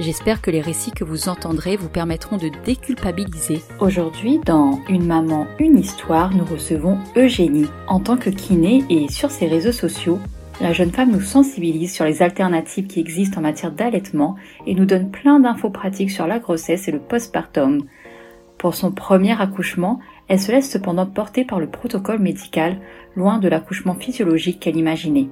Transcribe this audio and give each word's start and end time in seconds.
J'espère 0.00 0.40
que 0.40 0.50
les 0.50 0.62
récits 0.62 0.92
que 0.92 1.04
vous 1.04 1.28
entendrez 1.28 1.76
vous 1.76 1.90
permettront 1.90 2.38
de 2.38 2.48
déculpabiliser. 2.64 3.60
Aujourd'hui, 3.80 4.40
dans 4.46 4.80
Une 4.88 5.04
maman, 5.04 5.46
une 5.58 5.78
histoire, 5.78 6.34
nous 6.34 6.46
recevons 6.46 6.96
Eugénie. 7.16 7.68
En 7.86 8.00
tant 8.00 8.16
que 8.16 8.30
kiné 8.30 8.82
et 8.88 9.10
sur 9.10 9.30
ses 9.30 9.46
réseaux 9.46 9.72
sociaux, 9.72 10.18
la 10.62 10.72
jeune 10.72 10.90
femme 10.90 11.12
nous 11.12 11.20
sensibilise 11.20 11.92
sur 11.92 12.06
les 12.06 12.22
alternatives 12.22 12.86
qui 12.86 12.98
existent 12.98 13.40
en 13.40 13.42
matière 13.42 13.72
d'allaitement 13.72 14.36
et 14.66 14.74
nous 14.74 14.86
donne 14.86 15.10
plein 15.10 15.38
d'infos 15.38 15.68
pratiques 15.68 16.10
sur 16.10 16.26
la 16.26 16.38
grossesse 16.38 16.88
et 16.88 16.92
le 16.92 17.00
postpartum. 17.00 17.82
Pour 18.56 18.74
son 18.74 18.92
premier 18.92 19.38
accouchement, 19.38 20.00
elle 20.28 20.40
se 20.40 20.50
laisse 20.50 20.70
cependant 20.70 21.04
porter 21.04 21.44
par 21.44 21.60
le 21.60 21.68
protocole 21.68 22.20
médical, 22.20 22.78
loin 23.16 23.38
de 23.38 23.48
l'accouchement 23.48 23.94
physiologique 23.94 24.60
qu'elle 24.60 24.76
imaginait. 24.76 25.28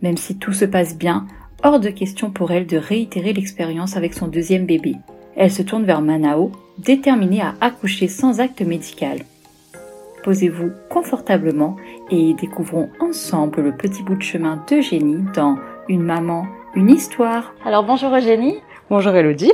Même 0.00 0.16
si 0.16 0.36
tout 0.38 0.52
se 0.52 0.64
passe 0.64 0.96
bien, 0.96 1.26
hors 1.62 1.80
de 1.80 1.88
question 1.90 2.30
pour 2.30 2.50
elle 2.50 2.66
de 2.66 2.76
réitérer 2.76 3.32
l'expérience 3.32 3.96
avec 3.96 4.14
son 4.14 4.28
deuxième 4.28 4.66
bébé. 4.66 4.96
Elle 5.36 5.50
se 5.50 5.62
tourne 5.62 5.84
vers 5.84 6.02
Manao, 6.02 6.52
déterminée 6.78 7.42
à 7.42 7.54
accoucher 7.60 8.08
sans 8.08 8.40
acte 8.40 8.62
médical. 8.62 9.18
Posez-vous 10.24 10.70
confortablement 10.88 11.76
et 12.10 12.34
découvrons 12.34 12.90
ensemble 13.00 13.60
le 13.62 13.72
petit 13.72 14.02
bout 14.02 14.14
de 14.14 14.22
chemin 14.22 14.62
d'Eugénie 14.68 15.24
dans 15.34 15.56
Une 15.88 16.02
maman, 16.02 16.46
une 16.74 16.90
histoire. 16.90 17.54
Alors 17.64 17.84
bonjour 17.84 18.14
Eugénie. 18.14 18.56
Bonjour 18.88 19.14
Elodie. 19.14 19.52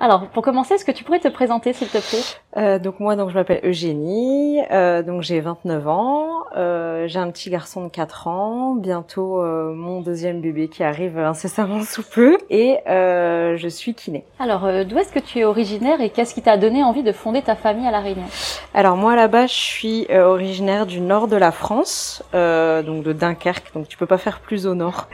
Alors, 0.00 0.26
pour 0.28 0.42
commencer, 0.42 0.74
est-ce 0.74 0.84
que 0.84 0.92
tu 0.92 1.04
pourrais 1.04 1.20
te 1.20 1.28
présenter, 1.28 1.72
s'il 1.72 1.88
te 1.88 1.98
plaît? 1.98 2.20
Euh, 2.56 2.78
Donc 2.78 3.00
moi, 3.00 3.16
donc 3.16 3.30
je 3.30 3.34
m'appelle 3.34 3.60
Eugénie, 3.64 4.60
euh, 4.70 5.02
donc 5.02 5.22
j'ai 5.22 5.40
29 5.40 5.88
ans, 5.88 6.28
euh, 6.56 7.06
j'ai 7.06 7.18
un 7.18 7.30
petit 7.30 7.48
garçon 7.48 7.84
de 7.84 7.88
4 7.88 8.26
ans, 8.26 8.74
bientôt 8.74 9.40
euh, 9.40 9.72
mon 9.72 10.00
deuxième 10.00 10.40
bébé 10.40 10.68
qui 10.68 10.82
arrive 10.84 11.18
incessamment 11.18 11.82
sous 11.84 12.02
peu, 12.02 12.36
et 12.50 12.78
euh, 12.88 13.56
je 13.56 13.68
suis 13.68 13.94
kiné. 13.94 14.24
Alors, 14.38 14.64
euh, 14.64 14.84
d'où 14.84 14.98
est-ce 14.98 15.12
que 15.12 15.20
tu 15.20 15.38
es 15.38 15.44
originaire 15.44 16.00
et 16.00 16.10
qu'est-ce 16.10 16.34
qui 16.34 16.42
t'a 16.42 16.56
donné 16.56 16.82
envie 16.82 17.02
de 17.02 17.12
fonder 17.12 17.40
ta 17.40 17.54
famille 17.54 17.86
à 17.86 17.90
La 17.90 18.00
Réunion? 18.00 18.26
Alors 18.74 18.96
moi, 18.96 19.16
là-bas, 19.16 19.46
je 19.46 19.54
suis 19.54 20.06
euh, 20.10 20.26
originaire 20.26 20.86
du 20.86 21.00
nord 21.00 21.28
de 21.28 21.36
la 21.36 21.52
France, 21.52 22.22
euh, 22.34 22.82
donc 22.82 23.04
de 23.04 23.12
Dunkerque, 23.12 23.72
donc 23.74 23.88
tu 23.88 23.96
peux 23.96 24.06
pas 24.06 24.18
faire 24.18 24.40
plus 24.40 24.66
au 24.66 24.74
nord, 24.74 25.08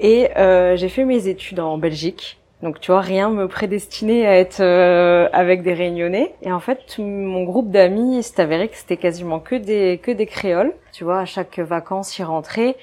et 0.00 0.28
euh, 0.36 0.76
j'ai 0.76 0.88
fait 0.88 1.04
mes 1.04 1.28
études 1.28 1.60
en 1.60 1.78
Belgique. 1.78 2.38
Donc 2.62 2.80
tu 2.80 2.90
vois, 2.90 3.00
rien 3.00 3.30
me 3.30 3.46
prédestinait 3.46 4.26
à 4.26 4.36
être 4.36 4.60
euh, 4.60 5.28
avec 5.32 5.62
des 5.62 5.74
Réunionnais. 5.74 6.34
Et 6.42 6.52
en 6.52 6.60
fait, 6.60 6.98
mon 6.98 7.44
groupe 7.44 7.70
d'amis, 7.70 8.22
c'est 8.22 8.40
avéré 8.40 8.68
que 8.68 8.76
c'était 8.76 8.96
quasiment 8.96 9.38
que 9.38 9.54
des 9.54 10.00
que 10.02 10.10
des 10.10 10.26
créoles. 10.26 10.72
Tu 10.92 11.04
vois, 11.04 11.20
à 11.20 11.24
chaque 11.24 11.58
vacances, 11.58 12.18
y 12.18 12.22
rentrer 12.24 12.76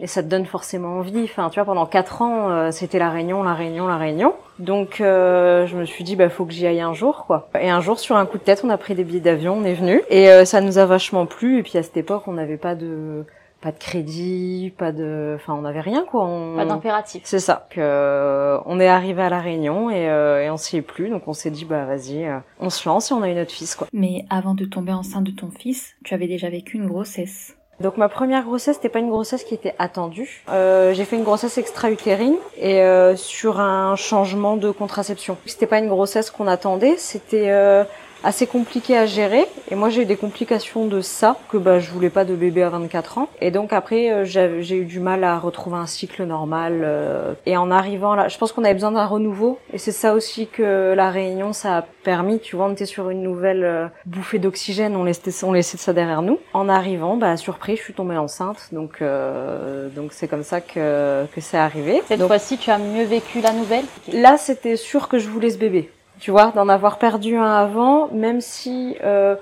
et 0.00 0.06
ça 0.06 0.22
te 0.22 0.28
donne 0.28 0.46
forcément 0.46 0.98
envie. 0.98 1.22
Enfin, 1.24 1.48
tu 1.48 1.56
vois, 1.56 1.64
pendant 1.64 1.86
quatre 1.86 2.22
ans, 2.22 2.50
euh, 2.50 2.70
c'était 2.72 2.98
la 2.98 3.10
Réunion, 3.10 3.42
la 3.42 3.54
Réunion, 3.54 3.86
la 3.86 3.98
Réunion. 3.98 4.34
Donc 4.58 5.00
euh, 5.00 5.66
je 5.66 5.76
me 5.76 5.84
suis 5.84 6.04
dit, 6.04 6.16
bah 6.16 6.28
faut 6.28 6.44
que 6.44 6.52
j'y 6.52 6.66
aille 6.66 6.80
un 6.80 6.92
jour, 6.92 7.24
quoi. 7.26 7.48
Et 7.60 7.70
un 7.70 7.80
jour, 7.80 7.98
sur 7.98 8.16
un 8.16 8.26
coup 8.26 8.38
de 8.38 8.42
tête, 8.42 8.62
on 8.64 8.70
a 8.70 8.76
pris 8.76 8.94
des 8.94 9.04
billets 9.04 9.20
d'avion, 9.20 9.54
on 9.54 9.64
est 9.64 9.74
venu 9.74 10.02
et 10.10 10.28
euh, 10.28 10.44
ça 10.44 10.60
nous 10.60 10.78
a 10.78 10.86
vachement 10.86 11.26
plu. 11.26 11.58
Et 11.58 11.62
puis 11.62 11.78
à 11.78 11.82
cette 11.82 11.96
époque, 11.96 12.24
on 12.26 12.32
n'avait 12.32 12.56
pas 12.56 12.74
de 12.74 13.24
pas 13.62 13.72
de 13.72 13.78
crédit, 13.78 14.72
pas 14.76 14.92
de, 14.92 15.36
enfin, 15.36 15.54
on 15.54 15.62
n'avait 15.62 15.80
rien 15.80 16.04
quoi. 16.04 16.24
On... 16.24 16.56
Pas 16.56 16.66
d'impératif. 16.66 17.22
C'est 17.24 17.38
ça. 17.38 17.66
Que 17.70 17.80
euh, 17.80 18.58
on 18.66 18.80
est 18.80 18.88
arrivé 18.88 19.22
à 19.22 19.30
la 19.30 19.40
Réunion 19.40 19.88
et, 19.88 20.10
euh, 20.10 20.42
et 20.42 20.50
on 20.50 20.56
s'y 20.56 20.76
est 20.76 20.82
plus, 20.82 21.08
donc 21.08 21.28
on 21.28 21.32
s'est 21.32 21.50
dit 21.50 21.64
bah 21.64 21.84
vas-y, 21.84 22.26
euh, 22.26 22.38
on 22.60 22.68
se 22.68 22.88
lance 22.88 23.10
et 23.10 23.14
on 23.14 23.22
a 23.22 23.28
eu 23.28 23.34
notre 23.34 23.52
fils 23.52 23.74
quoi. 23.74 23.86
Mais 23.92 24.24
avant 24.28 24.54
de 24.54 24.64
tomber 24.64 24.92
enceinte 24.92 25.24
de 25.24 25.30
ton 25.30 25.50
fils, 25.50 25.94
tu 26.04 26.12
avais 26.12 26.26
déjà 26.26 26.50
vécu 26.50 26.76
une 26.76 26.86
grossesse. 26.86 27.56
Donc 27.80 27.96
ma 27.96 28.08
première 28.08 28.44
grossesse, 28.44 28.76
c'était 28.76 28.88
pas 28.88 29.00
une 29.00 29.08
grossesse 29.08 29.44
qui 29.44 29.54
était 29.54 29.74
attendue. 29.78 30.44
Euh, 30.50 30.94
j'ai 30.94 31.04
fait 31.04 31.16
une 31.16 31.24
grossesse 31.24 31.58
extra-utérine 31.58 32.36
et 32.56 32.80
euh, 32.80 33.16
sur 33.16 33.60
un 33.60 33.96
changement 33.96 34.56
de 34.56 34.70
contraception. 34.70 35.36
C'était 35.46 35.66
pas 35.66 35.78
une 35.78 35.88
grossesse 35.88 36.30
qu'on 36.30 36.46
attendait, 36.46 36.96
c'était 36.96 37.50
euh, 37.50 37.84
assez 38.24 38.46
compliqué 38.46 38.96
à 38.96 39.06
gérer. 39.06 39.46
Et 39.70 39.74
moi 39.74 39.88
j'ai 39.88 40.02
eu 40.02 40.04
des 40.06 40.16
complications 40.16 40.86
de 40.86 41.00
ça 41.00 41.36
que 41.48 41.56
bah 41.56 41.78
je 41.78 41.90
voulais 41.90 42.10
pas 42.10 42.24
de 42.24 42.34
bébé 42.34 42.62
à 42.62 42.68
24 42.68 43.18
ans. 43.18 43.28
Et 43.40 43.50
donc 43.50 43.72
après 43.72 44.10
euh, 44.10 44.24
j'ai 44.24 44.76
eu 44.76 44.84
du 44.84 45.00
mal 45.00 45.24
à 45.24 45.38
retrouver 45.38 45.76
un 45.76 45.86
cycle 45.86 46.24
normal 46.24 46.80
euh, 46.82 47.34
et 47.46 47.56
en 47.56 47.70
arrivant 47.70 48.14
là 48.14 48.28
je 48.28 48.38
pense 48.38 48.52
qu'on 48.52 48.64
avait 48.64 48.74
besoin 48.74 48.92
d'un 48.92 49.06
renouveau. 49.06 49.58
Et 49.72 49.78
c'est 49.78 49.92
ça 49.92 50.14
aussi 50.14 50.46
que 50.46 50.92
la 50.94 51.10
réunion 51.10 51.52
ça 51.52 51.78
a 51.78 51.82
permis. 52.04 52.38
Tu 52.40 52.56
vois 52.56 52.66
on 52.66 52.72
était 52.72 52.86
sur 52.86 53.10
une 53.10 53.22
nouvelle 53.22 53.64
euh, 53.64 53.86
bouffée 54.06 54.38
d'oxygène. 54.38 54.96
On 54.96 55.04
laissait 55.04 55.44
on 55.44 55.52
laissait 55.52 55.78
ça 55.78 55.92
derrière 55.92 56.22
nous. 56.22 56.38
En 56.52 56.68
arrivant 56.68 57.16
bah 57.16 57.36
surprise 57.36 57.78
je 57.78 57.82
suis 57.84 57.94
tombée 57.94 58.16
enceinte. 58.16 58.68
Donc 58.72 59.02
euh, 59.02 59.88
donc 59.88 60.12
c'est 60.12 60.28
comme 60.28 60.42
ça 60.42 60.60
que 60.60 61.26
que 61.34 61.40
c'est 61.40 61.58
arrivé. 61.58 62.02
Cette 62.06 62.26
fois-ci, 62.26 62.58
tu 62.58 62.70
as 62.70 62.78
mieux 62.78 63.04
vécu 63.04 63.40
la 63.40 63.52
nouvelle? 63.52 63.84
Là, 64.12 64.36
c'était 64.36 64.76
sûr 64.76 65.08
que 65.08 65.18
je 65.18 65.28
voulais 65.28 65.50
ce 65.50 65.58
bébé. 65.58 65.90
Tu 66.22 66.30
vois, 66.30 66.52
d'en 66.52 66.68
avoir 66.68 66.98
perdu 66.98 67.34
un 67.34 67.50
avant, 67.50 68.06
même 68.12 68.40
si 68.40 68.96
euh, 69.02 69.34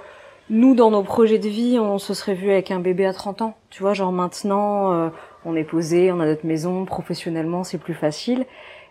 nous, 0.49 0.75
dans 0.75 0.91
nos 0.91 1.03
projets 1.03 1.39
de 1.39 1.47
vie, 1.47 1.79
on 1.79 1.99
se 1.99 2.15
serait 2.15 2.33
vu 2.33 2.51
avec 2.51 2.71
un 2.71 2.81
bébé 2.81 3.05
à 3.05 3.13
30 3.13 3.43
ans. 3.43 3.55
Tu 3.69 3.83
vois, 3.83 3.93
genre 3.93 4.13
maintenant, 4.13 4.95
euh, 4.95 5.11
on 5.45 5.57
est 5.57 5.65
posé, 5.65 6.11
on 6.11 6.21
a 6.21 6.25
notre 6.25 6.47
maison, 6.47 6.87
professionnellement, 6.87 7.65
c'est 7.65 7.77
plus 7.77 7.93
facile. 7.93 8.47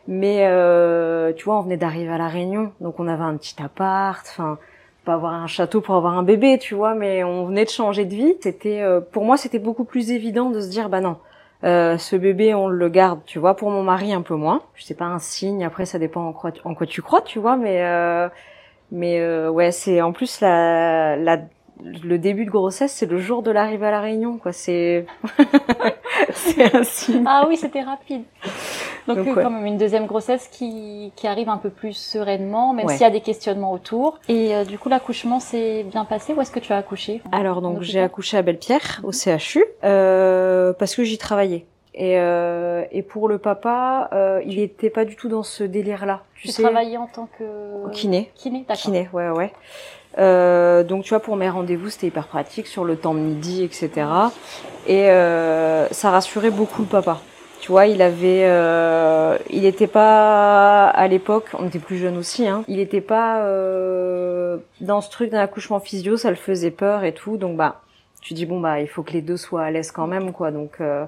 Mais 0.07 0.45
euh, 0.45 1.33
tu 1.33 1.45
vois, 1.45 1.57
on 1.57 1.61
venait 1.61 1.77
d'arriver 1.77 2.11
à 2.11 2.19
la 2.19 2.27
Réunion, 2.27 2.73
donc 2.79 3.00
on 3.00 3.07
avait 3.07 3.23
un 3.23 3.35
petit 3.38 3.55
appart, 3.59 4.23
enfin 4.29 4.59
pas 5.03 5.13
avoir 5.16 5.33
un 5.33 5.47
château 5.47 5.81
pour 5.81 5.95
avoir 5.95 6.16
un 6.16 6.21
bébé, 6.21 6.59
tu 6.59 6.75
vois, 6.75 6.94
mais 6.94 7.23
on 7.23 7.45
venait 7.45 7.66
de 7.66 7.71
changer 7.71 8.06
de 8.06 8.13
vie. 8.13 8.35
C'était, 8.39 8.83
euh, 8.83 9.01
pour 9.01 9.25
moi, 9.25 9.35
c'était 9.35 9.57
beaucoup 9.57 9.83
plus 9.83 10.11
évident 10.11 10.51
de 10.51 10.61
se 10.61 10.69
dire, 10.69 10.89
bah 10.89 11.01
non, 11.01 11.17
euh, 11.63 11.97
ce 11.97 12.15
bébé, 12.15 12.53
on 12.53 12.67
le 12.67 12.89
garde, 12.89 13.21
tu 13.25 13.39
vois. 13.39 13.55
Pour 13.55 13.69
mon 13.69 13.83
mari, 13.83 14.13
un 14.13 14.21
peu 14.21 14.35
moins. 14.35 14.61
Je 14.75 14.83
sais 14.83 14.93
pas 14.93 15.05
un 15.05 15.19
signe. 15.19 15.63
Après, 15.65 15.85
ça 15.85 15.99
dépend 15.99 16.27
en 16.27 16.33
quoi, 16.33 16.51
en 16.63 16.73
quoi 16.73 16.87
tu 16.87 17.01
crois, 17.01 17.21
tu 17.21 17.39
vois. 17.39 17.57
Mais 17.57 17.83
euh, 17.83 18.29
mais 18.91 19.19
euh, 19.19 19.49
ouais, 19.49 19.71
c'est 19.71 20.01
en 20.01 20.13
plus 20.13 20.41
la, 20.41 21.15
la 21.17 21.39
le 21.81 22.17
début 22.17 22.45
de 22.45 22.49
grossesse, 22.49 22.91
c'est 22.91 23.05
le 23.05 23.19
jour 23.19 23.41
de 23.41 23.51
l'arrivée 23.51 23.87
à 23.87 23.91
la 23.91 24.01
Réunion, 24.01 24.37
quoi. 24.37 24.51
C'est 24.51 25.05
c'est 26.33 26.75
un 26.75 26.83
signe. 26.83 27.23
Ah 27.25 27.45
oui, 27.47 27.57
c'était 27.57 27.81
rapide. 27.81 28.23
Donc, 29.07 29.17
Donc, 29.17 29.27
euh, 29.27 29.33
ouais. 29.35 29.43
quand 29.43 29.49
même 29.49 29.65
une 29.65 29.77
deuxième 29.77 30.05
grossesse 30.05 30.47
qui, 30.51 31.11
qui 31.15 31.27
arrive 31.27 31.49
un 31.49 31.57
peu 31.57 31.69
plus 31.69 31.93
sereinement, 31.93 32.73
même 32.73 32.85
Ouais. 32.85 32.93
s'il 32.93 33.01
y 33.03 33.05
a 33.05 33.09
des 33.11 33.21
questionnements 33.21 33.71
autour. 33.71 34.19
Et 34.27 34.55
euh, 34.55 34.65
du 34.65 34.77
coup, 34.77 34.89
l'accouchement 34.89 35.39
s'est 35.39 35.83
bien 35.83 36.05
passé. 36.05 36.33
Où 36.33 36.41
est-ce 36.41 36.51
que 36.51 36.59
tu 36.59 36.73
as 36.73 36.77
accouché? 36.77 37.21
Alors 37.31 37.61
donc 37.61 37.81
j'ai 37.81 37.99
accouché 38.01 38.38
à 38.38 38.41
Belle-Pierre 38.41 39.01
au 39.03 39.11
CHU 39.11 39.63
euh, 39.83 40.73
parce 40.73 40.95
que 40.95 41.03
j'y 41.03 41.17
travaillais. 41.17 41.65
Et, 41.95 42.17
euh, 42.19 42.83
et 42.91 43.01
pour 43.01 43.27
le 43.27 43.39
papa, 43.39 44.09
euh, 44.13 44.41
il 44.45 44.59
était 44.59 44.89
pas 44.89 45.03
du 45.05 45.15
tout 45.15 45.27
dans 45.27 45.43
ce 45.43 45.63
délire-là. 45.63 46.21
Tu, 46.35 46.47
sais, 46.47 46.61
travaillais 46.61 46.97
en 46.97 47.07
tant 47.07 47.27
que 47.38 47.89
kiné. 47.91 48.31
Kiné, 48.35 48.59
d'accord. 48.67 48.81
Kiné, 48.83 49.09
ouais, 49.11 49.29
ouais. 49.29 49.51
Euh, 50.17 50.83
donc 50.83 51.03
tu 51.03 51.09
vois, 51.09 51.19
pour 51.19 51.35
mes 51.35 51.49
rendez-vous, 51.49 51.89
c'était 51.89 52.07
hyper 52.07 52.27
pratique 52.27 52.67
sur 52.67 52.83
le 52.85 52.95
temps 52.95 53.13
de 53.13 53.19
midi, 53.19 53.63
etc. 53.63 53.89
Et 54.88 55.09
euh, 55.09 55.88
ça 55.89 56.09
rassurait 56.11 56.49
beaucoup 56.51 56.81
le 56.83 56.88
papa. 56.88 57.19
Tu 57.69 57.74
vois, 57.74 57.85
il 57.85 58.02
avait, 58.02 58.46
euh, 58.46 59.38
il 59.52 59.63
était 59.63 59.85
pas 59.85 60.88
à 60.88 61.07
l'époque, 61.07 61.46
on 61.53 61.68
était 61.68 61.78
plus 61.78 61.97
jeunes 61.97 62.18
aussi, 62.18 62.47
hein. 62.47 62.63
Il 62.68 62.80
était 62.80 63.00
pas 63.00 63.44
euh, 63.44 64.57
dans 64.81 65.02
ce 65.02 65.12
truc 65.12 65.30
d'un 65.30 65.38
accouchement 65.41 65.80
physio, 65.80 66.18
ça 66.18 66.31
le 66.31 66.35
faisait 66.35 66.72
peur 66.72 67.04
et 67.04 67.13
tout. 67.13 67.38
Donc 67.38 67.57
bah, 67.57 67.83
tu 68.21 68.33
dis 68.33 68.48
bon 68.48 68.60
bah, 68.60 68.81
il 68.81 68.88
faut 68.88 69.04
que 69.04 69.12
les 69.13 69.21
deux 69.21 69.38
soient 69.38 69.62
à 69.62 69.69
l'aise 69.69 69.92
quand 69.92 70.07
même, 70.07 70.31
quoi. 70.31 70.50
Donc 70.50 70.81
euh, 70.81 71.06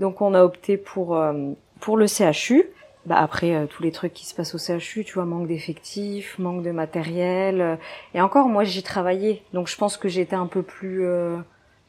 donc 0.00 0.20
on 0.20 0.34
a 0.34 0.42
opté 0.42 0.76
pour 0.76 1.14
euh, 1.16 1.52
pour 1.78 1.96
le 1.96 2.08
CHU. 2.08 2.64
Bah 3.06 3.18
après 3.20 3.54
euh, 3.54 3.66
tous 3.66 3.84
les 3.84 3.92
trucs 3.92 4.14
qui 4.14 4.26
se 4.26 4.34
passent 4.34 4.56
au 4.56 4.58
CHU, 4.58 5.04
tu 5.04 5.14
vois, 5.14 5.26
manque 5.26 5.46
d'effectifs, 5.46 6.40
manque 6.40 6.64
de 6.64 6.72
matériel. 6.72 7.60
euh, 7.60 7.76
et 8.14 8.20
encore, 8.20 8.48
moi 8.48 8.64
j'y 8.64 8.82
travaillais, 8.82 9.42
donc 9.52 9.68
je 9.68 9.76
pense 9.76 9.96
que 9.96 10.08
j'étais 10.08 10.34
un 10.34 10.46
peu 10.46 10.62
plus 10.62 11.06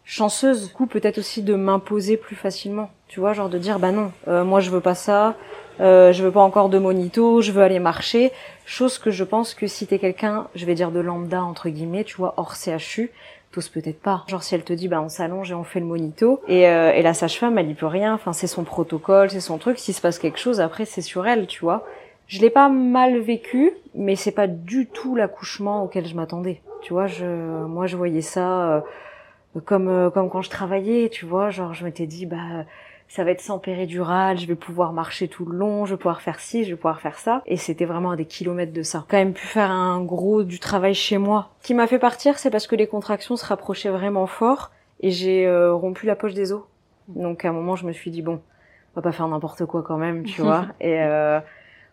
chanceuse. 0.03 0.67
Du 0.67 0.73
coup, 0.75 0.85
peut-être 0.85 1.17
aussi 1.17 1.41
de 1.41 1.55
m'imposer 1.55 2.17
plus 2.17 2.35
facilement. 2.35 2.91
Tu 3.07 3.19
vois, 3.19 3.33
genre 3.33 3.49
de 3.49 3.57
dire 3.57 3.79
bah 3.79 3.91
non, 3.91 4.11
euh, 4.27 4.43
moi 4.43 4.59
je 4.59 4.71
veux 4.71 4.79
pas 4.81 4.95
ça, 4.95 5.35
euh, 5.79 6.11
je 6.11 6.23
veux 6.23 6.31
pas 6.31 6.41
encore 6.41 6.69
de 6.69 6.79
monito, 6.79 7.41
je 7.41 7.51
veux 7.51 7.61
aller 7.61 7.79
marcher. 7.79 8.31
Chose 8.65 8.97
que 8.97 9.11
je 9.11 9.23
pense 9.23 9.53
que 9.53 9.67
si 9.67 9.85
t'es 9.85 9.99
quelqu'un, 9.99 10.47
je 10.55 10.65
vais 10.65 10.73
dire 10.73 10.91
de 10.91 10.99
lambda 10.99 11.43
entre 11.43 11.69
guillemets, 11.69 12.03
tu 12.03 12.17
vois, 12.17 12.33
hors 12.37 12.55
CHU, 12.55 13.11
t'oses 13.51 13.69
peut-être 13.69 14.01
pas. 14.01 14.23
Genre 14.27 14.41
si 14.41 14.55
elle 14.55 14.63
te 14.63 14.73
dit 14.73 14.87
bah 14.87 15.01
on 15.01 15.09
s'allonge 15.09 15.51
et 15.51 15.53
on 15.53 15.63
fait 15.63 15.79
le 15.79 15.85
monito 15.85 16.41
et, 16.47 16.67
euh, 16.67 16.93
et 16.93 17.03
la 17.03 17.13
sage-femme 17.13 17.57
elle 17.59 17.69
y 17.69 17.75
peut 17.75 17.85
rien. 17.85 18.15
Enfin 18.15 18.33
c'est 18.33 18.47
son 18.47 18.63
protocole, 18.63 19.29
c'est 19.29 19.39
son 19.39 19.59
truc. 19.59 19.77
S'il 19.77 19.93
se 19.93 20.01
passe 20.01 20.17
quelque 20.17 20.39
chose 20.39 20.59
après 20.59 20.85
c'est 20.85 21.01
sur 21.01 21.27
elle, 21.27 21.45
tu 21.45 21.61
vois. 21.61 21.85
Je 22.27 22.41
l'ai 22.41 22.49
pas 22.49 22.69
mal 22.69 23.19
vécu, 23.19 23.71
mais 23.93 24.15
c'est 24.15 24.31
pas 24.31 24.47
du 24.47 24.87
tout 24.87 25.15
l'accouchement 25.15 25.83
auquel 25.83 26.07
je 26.07 26.15
m'attendais. 26.15 26.61
Tu 26.81 26.91
vois, 26.91 27.05
je, 27.05 27.25
moi, 27.25 27.85
je 27.85 27.97
voyais 27.97 28.21
ça 28.21 28.83
comme 29.65 30.11
comme 30.11 30.29
quand 30.29 30.41
je 30.41 30.49
travaillais, 30.49 31.09
tu 31.09 31.25
vois, 31.25 31.51
genre 31.51 31.73
je 31.75 31.85
m'étais 31.85 32.07
dit 32.07 32.25
bah 32.25 32.65
ça 33.07 33.23
va 33.23 33.31
être 33.31 33.41
sans 33.41 33.59
péridurale, 33.59 34.37
je 34.37 34.45
vais 34.45 34.55
pouvoir 34.55 34.91
marcher 34.91 35.27
tout 35.27 35.45
le 35.45 35.57
long, 35.57 35.85
je 35.85 35.93
vais 35.93 35.97
pouvoir 35.97 36.21
faire 36.21 36.39
ci, 36.39 36.63
je 36.63 36.71
vais 36.71 36.75
pouvoir 36.75 36.99
faire 36.99 37.17
ça. 37.17 37.41
Et 37.45 37.57
c'était 37.57 37.85
vraiment 37.85 38.11
à 38.11 38.15
des 38.15 38.25
kilomètres 38.25 38.73
de 38.73 38.83
ça. 38.83 39.05
Quand 39.07 39.17
même 39.17 39.33
pu 39.33 39.45
faire 39.45 39.71
un 39.71 40.01
gros 40.01 40.43
du 40.43 40.59
travail 40.59 40.93
chez 40.93 41.17
moi. 41.17 41.49
Ce 41.61 41.67
qui 41.67 41.73
m'a 41.73 41.87
fait 41.87 41.99
partir, 41.99 42.37
c'est 42.37 42.49
parce 42.49 42.67
que 42.67 42.75
les 42.75 42.87
contractions 42.87 43.37
se 43.37 43.45
rapprochaient 43.45 43.89
vraiment 43.89 44.27
fort 44.27 44.71
et 45.01 45.11
j'ai 45.11 45.45
euh, 45.45 45.73
rompu 45.73 46.05
la 46.05 46.15
poche 46.15 46.33
des 46.33 46.51
os. 46.51 46.63
Donc 47.07 47.45
à 47.45 47.49
un 47.49 47.53
moment, 47.53 47.75
je 47.75 47.85
me 47.85 47.93
suis 47.93 48.11
dit 48.11 48.21
bon, 48.21 48.41
on 48.95 48.99
va 48.99 49.01
pas 49.01 49.11
faire 49.11 49.27
n'importe 49.27 49.65
quoi 49.65 49.83
quand 49.83 49.97
même, 49.97 50.23
tu 50.23 50.41
vois. 50.41 50.65
Et 50.81 51.01
euh, 51.01 51.39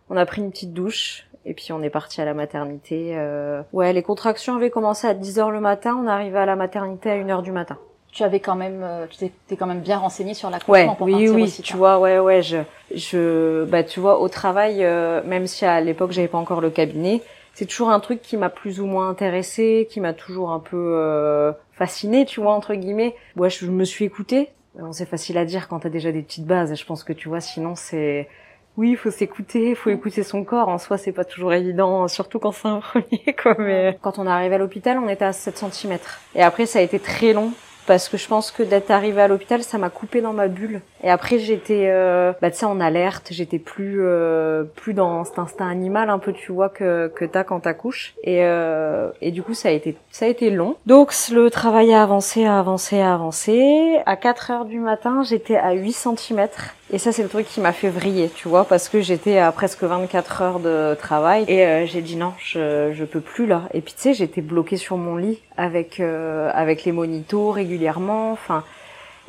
on 0.08 0.16
a 0.16 0.26
pris 0.26 0.40
une 0.40 0.50
petite 0.50 0.72
douche 0.72 1.28
et 1.44 1.54
puis 1.54 1.72
on 1.72 1.82
est 1.82 1.90
parti 1.90 2.20
à 2.20 2.24
la 2.24 2.34
maternité. 2.34 3.12
Euh... 3.16 3.62
Ouais, 3.72 3.92
les 3.92 4.02
contractions 4.02 4.56
avaient 4.56 4.70
commencé 4.70 5.06
à 5.06 5.14
10 5.14 5.38
heures 5.38 5.50
le 5.50 5.60
matin, 5.60 5.96
on 6.02 6.06
arrivait 6.06 6.38
à 6.38 6.46
la 6.46 6.56
maternité 6.56 7.10
à 7.10 7.14
1 7.14 7.28
heure 7.28 7.42
du 7.42 7.52
matin 7.52 7.78
tu 8.12 8.22
avais 8.22 8.40
quand 8.40 8.54
même, 8.54 8.82
euh, 8.82 9.06
tu 9.08 9.30
t'es 9.46 9.56
quand 9.56 9.66
même 9.66 9.80
bien 9.80 9.96
renseigné 9.96 10.34
sur 10.34 10.50
l'accouchement 10.50 10.96
ouais, 11.00 11.14
oui, 11.14 11.28
oui, 11.30 11.50
tu 11.62 11.76
vois, 11.76 11.98
ouais, 11.98 12.18
ouais, 12.18 12.42
je, 12.42 12.58
je, 12.94 13.64
bah, 13.64 13.82
tu 13.82 14.00
vois, 14.00 14.20
au 14.20 14.28
travail, 14.28 14.84
euh, 14.84 15.22
même 15.24 15.46
si 15.46 15.64
à 15.64 15.80
l'époque 15.80 16.12
j'avais 16.12 16.28
pas 16.28 16.38
encore 16.38 16.60
le 16.60 16.70
cabinet, 16.70 17.22
c'est 17.54 17.64
toujours 17.64 17.90
un 17.90 18.00
truc 18.00 18.20
qui 18.20 18.36
m'a 18.36 18.50
plus 18.50 18.80
ou 18.80 18.86
moins 18.86 19.08
intéressé, 19.08 19.88
qui 19.90 20.00
m'a 20.00 20.12
toujours 20.12 20.50
un 20.50 20.60
peu 20.60 20.76
euh, 20.76 21.52
fasciné, 21.72 22.26
tu 22.26 22.40
vois, 22.40 22.52
entre 22.52 22.74
guillemets. 22.74 23.14
Ouais, 23.36 23.50
je, 23.50 23.66
me 23.66 23.84
suis 23.84 24.04
écoutée. 24.04 24.50
Bon, 24.78 24.92
c'est 24.92 25.06
facile 25.06 25.36
à 25.38 25.44
dire 25.44 25.68
quand 25.68 25.80
t'as 25.80 25.90
déjà 25.90 26.12
des 26.12 26.22
petites 26.22 26.46
bases. 26.46 26.74
Je 26.74 26.84
pense 26.84 27.04
que 27.04 27.12
tu 27.12 27.28
vois, 27.28 27.40
sinon 27.40 27.74
c'est, 27.76 28.28
oui, 28.76 28.90
il 28.90 28.96
faut 28.96 29.10
s'écouter, 29.10 29.70
il 29.70 29.76
faut 29.76 29.90
écouter 29.90 30.22
son 30.22 30.44
corps. 30.44 30.68
En 30.68 30.78
soi, 30.78 30.96
c'est 30.98 31.12
pas 31.12 31.24
toujours 31.24 31.52
évident, 31.54 32.08
surtout 32.08 32.38
quand 32.38 32.52
c'est 32.52 32.68
un 32.68 32.80
premier, 32.92 33.36
quoi. 33.42 33.54
Mais 33.58 33.98
quand 34.02 34.18
on 34.18 34.26
est 34.26 34.30
arrivé 34.30 34.54
à 34.54 34.58
l'hôpital, 34.58 34.98
on 34.98 35.08
était 35.08 35.24
à 35.24 35.32
7 35.32 35.64
cm. 35.70 35.98
Et 36.34 36.42
après, 36.42 36.66
ça 36.66 36.78
a 36.78 36.82
été 36.82 36.98
très 36.98 37.32
long 37.32 37.52
parce 37.86 38.08
que 38.08 38.16
je 38.16 38.28
pense 38.28 38.50
que 38.50 38.62
d'être 38.62 38.90
arrivée 38.90 39.22
à 39.22 39.28
l'hôpital, 39.28 39.62
ça 39.62 39.78
m'a 39.78 39.90
coupé 39.90 40.20
dans 40.20 40.32
ma 40.32 40.48
bulle. 40.48 40.80
Et 41.02 41.10
après, 41.10 41.38
j'étais, 41.38 41.88
euh, 41.90 42.32
bah, 42.40 42.50
tu 42.50 42.58
sais, 42.58 42.66
en 42.66 42.80
alerte. 42.80 43.28
J'étais 43.30 43.58
plus, 43.58 43.98
euh, 44.00 44.64
plus 44.64 44.94
dans 44.94 45.24
cet 45.24 45.38
instinct 45.38 45.68
animal 45.68 46.10
un 46.10 46.18
peu, 46.18 46.32
tu 46.32 46.52
vois, 46.52 46.68
que 46.68 47.08
que 47.08 47.24
t'as 47.24 47.44
quand 47.44 47.60
t'accouches. 47.60 48.14
Et 48.22 48.44
euh, 48.44 49.10
et 49.20 49.30
du 49.30 49.42
coup, 49.42 49.54
ça 49.54 49.68
a 49.68 49.72
été, 49.72 49.96
ça 50.10 50.26
a 50.26 50.28
été 50.28 50.50
long. 50.50 50.76
Donc 50.86 51.12
le 51.32 51.50
travail 51.50 51.92
a 51.92 52.02
avancé, 52.02 52.44
a 52.44 52.58
avancé, 52.58 53.00
a 53.00 53.14
avancé. 53.14 53.98
À 54.06 54.16
4 54.16 54.50
heures 54.50 54.64
du 54.64 54.78
matin, 54.78 55.22
j'étais 55.22 55.56
à 55.56 55.72
8 55.72 55.92
cm. 55.92 56.48
Et 56.92 56.98
ça, 56.98 57.10
c'est 57.10 57.22
le 57.22 57.28
truc 57.30 57.46
qui 57.46 57.60
m'a 57.60 57.72
fait 57.72 57.88
vriller, 57.88 58.28
tu 58.28 58.48
vois, 58.48 58.64
parce 58.66 58.90
que 58.90 59.00
j'étais 59.00 59.38
à 59.38 59.50
presque 59.50 59.82
24 59.82 60.42
heures 60.42 60.60
de 60.60 60.94
travail. 60.94 61.44
Et 61.48 61.64
euh, 61.64 61.86
j'ai 61.86 62.02
dit 62.02 62.16
non, 62.16 62.34
je 62.38 62.92
je 62.92 63.04
peux 63.04 63.20
plus 63.20 63.46
là. 63.46 63.62
Et 63.72 63.80
puis 63.80 63.94
tu 63.94 64.02
sais, 64.02 64.14
j'étais 64.14 64.42
bloquée 64.42 64.76
sur 64.76 64.98
mon 64.98 65.16
lit 65.16 65.38
avec 65.56 66.00
euh, 66.00 66.50
avec 66.52 66.84
les 66.84 66.92
monitos 66.92 67.50
régulièrement. 67.50 68.32
Enfin. 68.32 68.62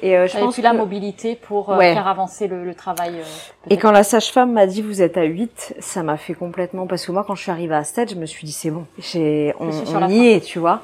Et 0.01 0.17
euh, 0.17 0.27
je 0.27 0.37
pense 0.37 0.57
la 0.57 0.73
mobilité 0.73 1.35
pour 1.35 1.69
euh, 1.71 1.79
faire 1.79 2.07
avancer 2.07 2.47
le, 2.47 2.65
le 2.65 2.75
travail. 2.75 3.13
Euh, 3.19 3.69
et 3.69 3.77
quand 3.77 3.91
la 3.91 4.03
sage-femme 4.03 4.51
m'a 4.51 4.67
dit 4.67 4.81
vous 4.81 5.01
êtes 5.01 5.17
à 5.17 5.23
8, 5.23 5.75
ça 5.79 6.03
m'a 6.03 6.17
fait 6.17 6.33
complètement 6.33 6.87
parce 6.87 7.05
que 7.05 7.13
moi 7.13 7.23
quand 7.25 7.35
je 7.35 7.43
suis 7.43 7.51
arrivée 7.51 7.75
à 7.75 7.85
7, 7.85 8.11
je 8.11 8.15
me 8.15 8.25
suis 8.25 8.45
dit 8.45 8.51
c'est 8.51 8.71
bon, 8.71 8.85
j'ai 8.99 9.53
on, 9.61 9.69
on 9.69 10.09
y 10.09 10.27
est, 10.27 10.41
tu 10.41 10.59
vois. 10.59 10.81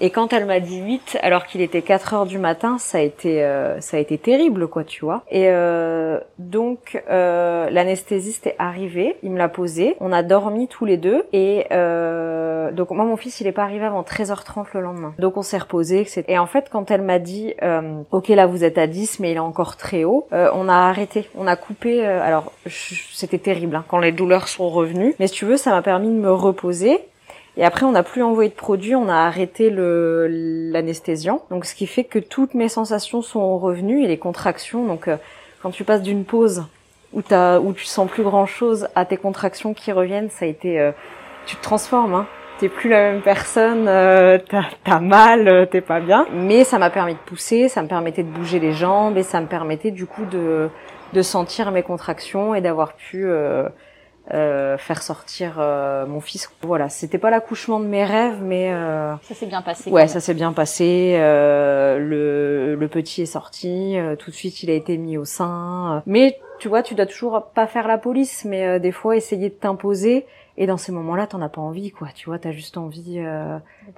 Et 0.00 0.10
quand 0.10 0.32
elle 0.32 0.46
m'a 0.46 0.60
dit 0.60 0.80
8, 0.80 1.18
alors 1.22 1.46
qu'il 1.46 1.60
était 1.60 1.82
4 1.82 2.14
heures 2.14 2.26
du 2.26 2.38
matin, 2.38 2.78
ça 2.78 2.98
a 2.98 3.00
été 3.00 3.42
euh, 3.44 3.80
ça 3.80 3.96
a 3.96 4.00
été 4.00 4.18
terrible 4.18 4.66
quoi, 4.66 4.84
tu 4.84 5.04
vois. 5.04 5.22
Et 5.30 5.48
euh, 5.48 6.18
donc 6.38 7.02
euh, 7.10 7.70
l'anesthésiste 7.70 8.46
est 8.46 8.56
arrivé, 8.58 9.16
il 9.22 9.30
me 9.30 9.38
l'a 9.38 9.48
posé, 9.48 9.96
on 10.00 10.12
a 10.12 10.22
dormi 10.22 10.68
tous 10.68 10.84
les 10.84 10.96
deux 10.96 11.24
et 11.32 11.66
euh, 11.72 12.70
donc 12.72 12.90
moi 12.90 13.04
mon 13.04 13.16
fils 13.16 13.40
il 13.40 13.46
est 13.46 13.52
pas 13.52 13.62
arrivé 13.62 13.84
avant 13.84 14.02
13h30 14.02 14.66
le 14.74 14.80
lendemain. 14.80 15.14
Donc 15.18 15.36
on 15.36 15.42
s'est 15.42 15.58
reposé 15.58 16.00
etc. 16.00 16.24
Et 16.28 16.38
en 16.38 16.46
fait 16.46 16.68
quand 16.70 16.90
elle 16.90 17.02
m'a 17.02 17.18
dit 17.18 17.54
euh, 17.62 18.02
OK 18.10 18.28
là 18.28 18.46
vous 18.46 18.64
êtes 18.64 18.78
à 18.78 18.86
10 18.86 19.20
mais 19.20 19.32
il 19.32 19.36
est 19.36 19.40
encore 19.40 19.76
très 19.76 20.04
haut, 20.04 20.26
euh, 20.32 20.50
on 20.54 20.68
a 20.68 20.74
arrêté, 20.74 21.28
on 21.36 21.46
a 21.46 21.56
coupé 21.56 22.04
alors 22.04 22.52
c'était 22.66 23.38
terrible 23.38 23.76
hein, 23.76 23.84
quand 23.88 23.98
les 23.98 24.12
douleurs 24.12 24.48
sont 24.48 24.68
revenues, 24.68 25.14
mais 25.20 25.26
si 25.26 25.34
tu 25.34 25.44
veux 25.44 25.56
ça 25.56 25.70
m'a 25.70 25.82
permis 25.82 26.08
de 26.08 26.20
me 26.20 26.32
reposer 26.32 27.00
et 27.56 27.64
après, 27.64 27.84
on 27.84 27.92
n'a 27.92 28.02
plus 28.02 28.22
envoyé 28.22 28.48
de 28.48 28.54
produit, 28.54 28.94
on 28.94 29.08
a 29.08 29.14
arrêté 29.14 29.70
l'anesthésiant. 29.70 31.44
Donc, 31.50 31.66
ce 31.66 31.74
qui 31.74 31.86
fait 31.86 32.04
que 32.04 32.18
toutes 32.18 32.54
mes 32.54 32.68
sensations 32.68 33.20
sont 33.20 33.58
revenues 33.58 34.04
et 34.04 34.08
les 34.08 34.16
contractions. 34.16 34.86
Donc, 34.86 35.08
euh, 35.08 35.16
quand 35.62 35.70
tu 35.70 35.84
passes 35.84 36.02
d'une 36.02 36.24
pause 36.24 36.64
où, 37.12 37.20
as, 37.30 37.60
où 37.60 37.72
tu 37.72 37.84
sens 37.84 38.08
plus 38.08 38.22
grand 38.22 38.46
chose 38.46 38.88
à 38.94 39.04
tes 39.04 39.16
contractions 39.16 39.74
qui 39.74 39.92
reviennent, 39.92 40.30
ça 40.30 40.44
a 40.44 40.48
été, 40.48 40.80
euh, 40.80 40.92
tu 41.46 41.56
te 41.56 41.62
transformes. 41.62 42.14
Hein. 42.14 42.26
T'es 42.58 42.68
plus 42.68 42.88
la 42.88 43.12
même 43.12 43.22
personne, 43.22 43.86
euh, 43.88 44.38
t'as 44.48 44.64
as 44.86 45.00
mal, 45.00 45.48
euh, 45.48 45.66
t'es 45.66 45.80
pas 45.80 46.00
bien. 46.00 46.26
Mais 46.32 46.64
ça 46.64 46.78
m'a 46.78 46.90
permis 46.90 47.14
de 47.14 47.18
pousser, 47.18 47.68
ça 47.68 47.82
me 47.82 47.88
permettait 47.88 48.22
de 48.22 48.30
bouger 48.30 48.60
les 48.60 48.72
jambes 48.72 49.18
et 49.18 49.22
ça 49.22 49.40
me 49.40 49.46
permettait 49.46 49.90
du 49.90 50.06
coup 50.06 50.24
de 50.24 50.68
de 51.12 51.20
sentir 51.20 51.72
mes 51.72 51.82
contractions 51.82 52.54
et 52.54 52.62
d'avoir 52.62 52.94
pu 52.94 53.26
euh, 54.32 54.78
faire 54.78 55.02
sortir 55.02 55.56
euh, 55.58 56.06
mon 56.06 56.20
fils. 56.20 56.48
Voilà, 56.62 56.88
c'était 56.88 57.18
pas 57.18 57.30
l'accouchement 57.30 57.80
de 57.80 57.86
mes 57.86 58.04
rêves, 58.04 58.40
mais 58.40 58.72
euh, 58.72 59.14
ça 59.22 59.34
s'est 59.34 59.46
bien 59.46 59.62
passé. 59.62 59.90
Ouais, 59.90 60.06
ça 60.06 60.20
s'est 60.20 60.34
bien 60.34 60.52
passé. 60.52 61.16
le, 61.18 62.76
le 62.78 62.88
petit 62.88 63.22
est 63.22 63.26
sorti, 63.26 63.96
tout 64.18 64.30
de 64.30 64.36
suite 64.36 64.62
il 64.62 64.70
a 64.70 64.74
été 64.74 64.96
mis 64.96 65.18
au 65.18 65.24
sein. 65.24 66.02
Mais 66.06 66.38
tu 66.60 66.68
vois, 66.68 66.82
tu 66.82 66.94
dois 66.94 67.06
toujours 67.06 67.46
pas 67.52 67.66
faire 67.66 67.88
la 67.88 67.98
police, 67.98 68.44
mais 68.44 68.78
des 68.78 68.92
fois 68.92 69.16
essayer 69.16 69.48
de 69.48 69.54
t'imposer. 69.54 70.26
Et 70.58 70.66
dans 70.66 70.76
ces 70.76 70.92
moments-là, 70.92 71.26
t'en 71.26 71.40
as 71.40 71.48
pas 71.48 71.62
envie, 71.62 71.90
quoi. 71.90 72.08
Tu 72.14 72.26
vois, 72.26 72.38
t'as 72.38 72.52
juste 72.52 72.76
envie 72.76 73.20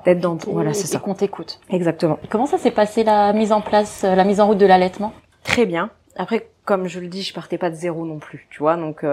d'être 0.07 0.21
dans. 0.21 0.37
Voilà, 0.47 0.73
c'est 0.73 0.87
ça. 0.87 1.01
qu'on 1.01 1.15
t'écoute. 1.15 1.61
Exactement. 1.69 2.19
comment 2.31 2.47
ça 2.47 2.57
s'est 2.59 2.71
passé 2.71 3.05
la 3.05 3.33
mise 3.35 3.53
en 3.53 3.61
place, 3.61 4.05
la 4.05 4.25
mise 4.25 4.41
en 4.41 4.47
route 4.47 4.59
de 4.59 4.67
l'allaitement? 4.67 5.13
Très 5.43 5.67
bien. 5.67 5.91
Après, 6.17 6.49
comme 6.65 6.87
je 6.87 7.01
le 7.01 7.09
dis, 7.09 7.23
je 7.23 7.35
partais 7.35 7.59
pas 7.59 7.69
de 7.69 7.75
zéro 7.75 8.07
non 8.07 8.19
plus, 8.19 8.47
tu 8.51 8.61
vois. 8.61 8.77
Donc 8.77 9.05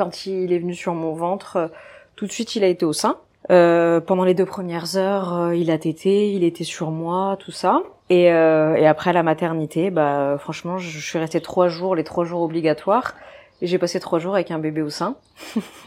quand 0.00 0.24
il 0.24 0.50
est 0.54 0.58
venu 0.58 0.74
sur 0.74 0.94
mon 0.94 1.12
ventre, 1.12 1.56
euh, 1.56 1.68
tout 2.16 2.26
de 2.26 2.32
suite 2.32 2.56
il 2.56 2.64
a 2.64 2.68
été 2.68 2.86
au 2.86 2.94
sein. 2.94 3.18
Euh, 3.50 4.00
pendant 4.00 4.24
les 4.24 4.32
deux 4.32 4.46
premières 4.46 4.96
heures, 4.96 5.34
euh, 5.34 5.54
il 5.54 5.70
a 5.70 5.76
tété, 5.76 6.32
il 6.32 6.42
était 6.42 6.64
sur 6.64 6.90
moi, 6.90 7.36
tout 7.38 7.50
ça. 7.50 7.82
Et, 8.08 8.24
et 8.24 8.86
après 8.86 9.12
la 9.12 9.22
maternité, 9.22 9.90
bah 9.90 10.36
franchement, 10.38 10.78
je, 10.78 10.98
suis 10.98 11.18
restée 11.18 11.40
trois 11.40 11.68
jours, 11.68 11.94
les 11.94 12.02
trois 12.02 12.24
jours 12.24 12.40
obligatoires. 12.40 13.14
Et 13.62 13.68
j'ai 13.68 13.78
passé 13.78 14.00
trois 14.00 14.18
jours 14.18 14.34
avec 14.34 14.50
un 14.50 14.58
bébé 14.58 14.82
au 14.82 14.88
sein, 14.88 15.14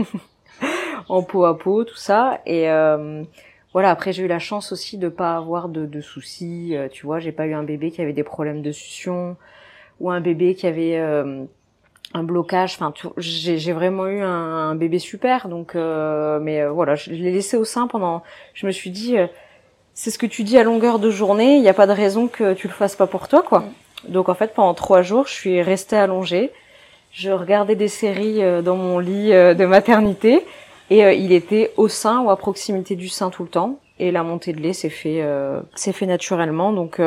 en 1.10 1.22
peau 1.24 1.44
à 1.44 1.58
peau, 1.58 1.84
tout 1.84 1.98
ça. 1.98 2.40
Et 2.46 2.68
voilà, 3.74 3.90
après 3.90 4.14
j'ai 4.14 4.24
eu 4.24 4.28
la 4.28 4.40
chance 4.40 4.72
aussi 4.72 4.98
de 4.98 5.10
pas 5.10 5.36
avoir 5.36 5.68
de, 5.68 5.86
de 5.86 6.00
soucis. 6.00 6.76
tu 6.94 7.06
vois, 7.06 7.20
j'ai 7.20 7.34
pas 7.34 7.46
eu 7.46 7.54
un 7.54 7.64
bébé 7.64 7.92
qui 7.92 8.02
avait 8.02 8.14
des 8.14 8.24
problèmes 8.24 8.62
de 8.62 8.72
succion 8.72 9.36
ou 10.00 10.10
un 10.10 10.22
bébé 10.22 10.56
qui 10.56 10.66
avait 10.66 10.98
un 12.14 12.24
blocage. 12.24 12.78
Enfin, 12.80 12.94
j'ai 13.18 13.74
vraiment 13.74 14.08
eu 14.08 14.22
un, 14.22 14.76
bébé 14.76 15.00
super. 15.00 15.48
Donc, 15.48 15.76
euh, 15.76 16.40
mais 16.40 16.62
euh, 16.62 16.72
voilà, 16.72 16.96
je 16.96 17.12
l'ai 17.12 17.32
laissé 17.32 17.58
au 17.58 17.66
sein 17.66 17.88
pendant. 17.88 18.24
Je 18.54 18.66
me 18.66 18.72
suis 18.72 18.90
dit, 18.90 19.18
euh, 19.18 19.28
c'est 19.94 20.12
ce 20.12 20.18
que 20.18 20.26
tu 20.26 20.44
dis 20.44 20.58
à 20.58 20.64
longueur 20.64 21.00
de 21.00 21.10
journée. 21.10 21.56
Il 21.56 21.62
n'y 21.62 21.70
a 21.70 21.74
pas 21.74 21.88
de 21.88 21.92
raison 21.92 22.28
que 22.28 22.54
tu 22.54 22.68
le 22.68 22.74
fasses 22.74 22.96
pas 22.96 23.08
pour 23.08 23.28
toi, 23.28 23.42
quoi. 23.42 23.60
Mm. 23.60 24.12
Donc 24.12 24.30
en 24.30 24.34
fait, 24.36 24.54
pendant 24.54 24.74
trois 24.74 25.02
jours, 25.02 25.28
je 25.28 25.34
suis 25.34 25.62
restée 25.62 25.96
allongée. 25.96 26.52
Je 27.12 27.32
regardais 27.32 27.76
des 27.76 27.88
séries 27.88 28.42
dans 28.64 28.76
mon 28.76 28.98
lit 28.98 29.30
de 29.30 29.66
maternité 29.66 30.44
et 30.90 31.14
il 31.14 31.32
était 31.32 31.72
au 31.78 31.88
sein 31.88 32.22
ou 32.22 32.32
à 32.32 32.38
proximité 32.38 32.96
du 32.96 33.08
sein 33.08 33.30
tout 33.30 33.44
le 33.44 33.50
temps. 33.50 33.80
Et 34.00 34.12
la 34.12 34.24
montée 34.24 34.52
de 34.52 34.60
lait 34.60 34.74
s'est 34.74 34.90
fait, 34.90 35.24
s'est 35.76 35.94
fait 35.94 36.08
naturellement. 36.08 36.74
Donc 36.74 37.00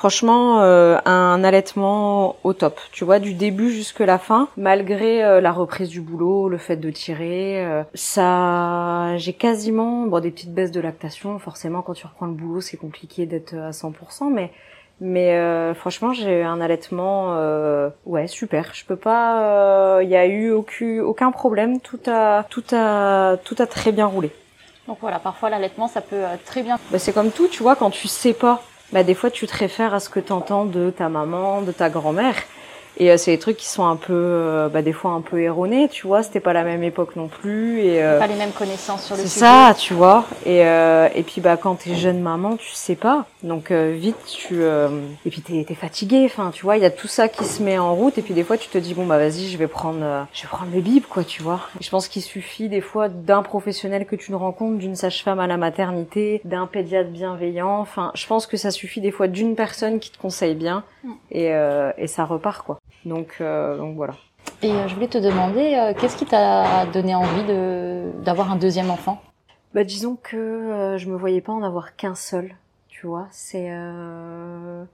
Franchement, 0.00 0.62
euh, 0.62 0.96
un 1.04 1.44
allaitement 1.44 2.36
au 2.42 2.54
top. 2.54 2.80
Tu 2.90 3.04
vois, 3.04 3.18
du 3.18 3.34
début 3.34 3.70
jusque 3.70 4.00
la 4.00 4.16
fin, 4.16 4.48
malgré 4.56 5.22
euh, 5.22 5.42
la 5.42 5.52
reprise 5.52 5.90
du 5.90 6.00
boulot, 6.00 6.48
le 6.48 6.56
fait 6.56 6.76
de 6.76 6.90
tirer, 6.90 7.62
euh, 7.62 7.82
ça, 7.92 9.14
j'ai 9.18 9.34
quasiment 9.34 10.06
bon 10.06 10.18
des 10.20 10.30
petites 10.30 10.54
baisses 10.54 10.70
de 10.70 10.80
lactation. 10.80 11.38
Forcément, 11.38 11.82
quand 11.82 11.92
tu 11.92 12.06
reprends 12.06 12.24
le 12.24 12.32
boulot, 12.32 12.62
c'est 12.62 12.78
compliqué 12.78 13.26
d'être 13.26 13.52
à 13.52 13.72
100%, 13.72 14.32
mais 14.32 14.50
mais 15.02 15.38
franchement, 15.74 16.14
j'ai 16.14 16.40
eu 16.40 16.44
un 16.44 16.62
allaitement, 16.62 17.36
ouais, 18.06 18.26
super. 18.26 18.70
Je 18.72 18.86
peux 18.86 18.96
pas, 18.96 20.00
il 20.02 20.08
y 20.08 20.16
a 20.16 20.24
eu 20.24 20.50
aucun, 20.50 21.00
aucun 21.00 21.30
problème. 21.30 21.78
Tout 21.78 22.00
a, 22.06 22.44
tout 22.48 22.64
a, 22.72 23.36
tout 23.44 23.56
a 23.58 23.66
très 23.66 23.92
bien 23.92 24.06
roulé. 24.06 24.30
Donc 24.88 24.96
voilà, 25.02 25.18
parfois 25.18 25.50
l'allaitement, 25.50 25.88
ça 25.88 26.00
peut 26.00 26.22
très 26.46 26.62
bien. 26.62 26.78
Bah, 26.90 26.98
c'est 26.98 27.12
comme 27.12 27.30
tout, 27.30 27.48
tu 27.48 27.62
vois, 27.62 27.76
quand 27.76 27.90
tu 27.90 28.08
sais 28.08 28.32
pas 28.32 28.62
bah 28.92 29.02
des 29.02 29.14
fois 29.14 29.30
tu 29.30 29.46
te 29.46 29.56
réfères 29.56 29.94
à 29.94 30.00
ce 30.00 30.08
que 30.08 30.20
tu 30.20 30.32
entends 30.32 30.64
de 30.64 30.90
ta 30.90 31.08
maman, 31.08 31.62
de 31.62 31.72
ta 31.72 31.88
grand-mère. 31.90 32.34
Et 32.96 33.10
euh, 33.10 33.16
c'est 33.16 33.30
des 33.30 33.38
trucs 33.38 33.56
qui 33.56 33.66
sont 33.68 33.86
un 33.86 33.96
peu, 33.96 34.12
euh, 34.12 34.68
bah, 34.68 34.82
des 34.82 34.92
fois 34.92 35.12
un 35.12 35.20
peu 35.20 35.40
erronés, 35.40 35.88
tu 35.88 36.06
vois. 36.06 36.22
C'était 36.22 36.40
pas 36.40 36.52
la 36.52 36.64
même 36.64 36.82
époque 36.82 37.16
non 37.16 37.28
plus. 37.28 37.80
Et 37.80 38.02
euh, 38.02 38.18
Pas 38.18 38.26
les 38.26 38.34
mêmes 38.34 38.52
connaissances 38.52 39.04
sur 39.06 39.16
le 39.16 39.22
c'est 39.22 39.28
sujet. 39.28 39.40
ça, 39.46 39.74
tu 39.78 39.94
vois. 39.94 40.24
Et 40.44 40.64
euh, 40.66 41.08
et 41.14 41.22
puis 41.22 41.40
bah 41.40 41.56
quand 41.56 41.76
t'es 41.76 41.94
jeune 41.94 42.20
maman, 42.20 42.56
tu 42.56 42.70
sais 42.72 42.96
pas. 42.96 43.26
Donc 43.42 43.70
euh, 43.70 43.94
vite 43.96 44.16
tu 44.26 44.62
euh, 44.62 44.88
et 45.24 45.30
puis 45.30 45.40
t'es 45.40 45.64
t'es 45.66 45.74
fatigué. 45.74 46.22
Enfin, 46.26 46.50
tu 46.52 46.62
vois, 46.64 46.76
il 46.76 46.82
y 46.82 46.86
a 46.86 46.90
tout 46.90 47.08
ça 47.08 47.28
qui 47.28 47.44
se 47.44 47.62
met 47.62 47.78
en 47.78 47.94
route. 47.94 48.18
Et 48.18 48.22
puis 48.22 48.34
des 48.34 48.44
fois 48.44 48.58
tu 48.58 48.68
te 48.68 48.76
dis 48.78 48.92
bon 48.94 49.06
bah 49.06 49.18
vas-y, 49.18 49.48
je 49.48 49.56
vais 49.56 49.66
prendre, 49.68 50.00
euh, 50.02 50.22
je 50.32 50.42
vais 50.42 50.48
prendre 50.48 50.70
le 50.74 50.80
bib 50.80 51.04
quoi, 51.06 51.24
tu 51.24 51.42
vois. 51.42 51.60
Et 51.80 51.84
je 51.84 51.90
pense 51.90 52.08
qu'il 52.08 52.22
suffit 52.22 52.68
des 52.68 52.80
fois 52.82 53.08
d'un 53.08 53.42
professionnel 53.42 54.04
que 54.06 54.16
tu 54.16 54.32
ne 54.32 54.36
rencontres, 54.36 54.78
d'une 54.78 54.96
sage-femme 54.96 55.40
à 55.40 55.46
la 55.46 55.56
maternité, 55.56 56.40
d'un 56.44 56.66
pédiatre 56.66 57.10
bienveillant. 57.10 57.78
Enfin, 57.78 58.10
je 58.14 58.26
pense 58.26 58.46
que 58.46 58.56
ça 58.56 58.70
suffit 58.70 59.00
des 59.00 59.10
fois 59.10 59.26
d'une 59.28 59.54
personne 59.56 60.00
qui 60.00 60.10
te 60.10 60.18
conseille 60.18 60.54
bien 60.54 60.84
Mm. 61.02 61.12
et 61.30 61.54
euh, 61.54 61.92
et 61.96 62.06
ça 62.06 62.26
repart 62.26 62.62
quoi. 62.66 62.78
Donc 63.04 63.36
euh, 63.40 63.76
donc 63.76 63.96
voilà. 63.96 64.14
Et 64.62 64.70
euh, 64.70 64.88
je 64.88 64.94
voulais 64.94 65.08
te 65.08 65.18
demander, 65.18 65.74
euh, 65.74 65.94
qu'est-ce 65.98 66.16
qui 66.16 66.26
t'a 66.26 66.86
donné 66.86 67.14
envie 67.14 67.44
de 67.44 68.10
d'avoir 68.24 68.50
un 68.52 68.56
deuxième 68.56 68.90
enfant? 68.90 69.22
Bah 69.74 69.84
disons 69.84 70.16
que 70.20 70.36
euh, 70.36 70.98
je 70.98 71.08
me 71.08 71.16
voyais 71.16 71.40
pas 71.40 71.52
en 71.52 71.62
avoir 71.62 71.94
qu'un 71.96 72.14
seul, 72.16 72.54
tu 72.88 73.06
vois. 73.06 73.28
C'est, 73.30 73.68
euh... 73.70 74.84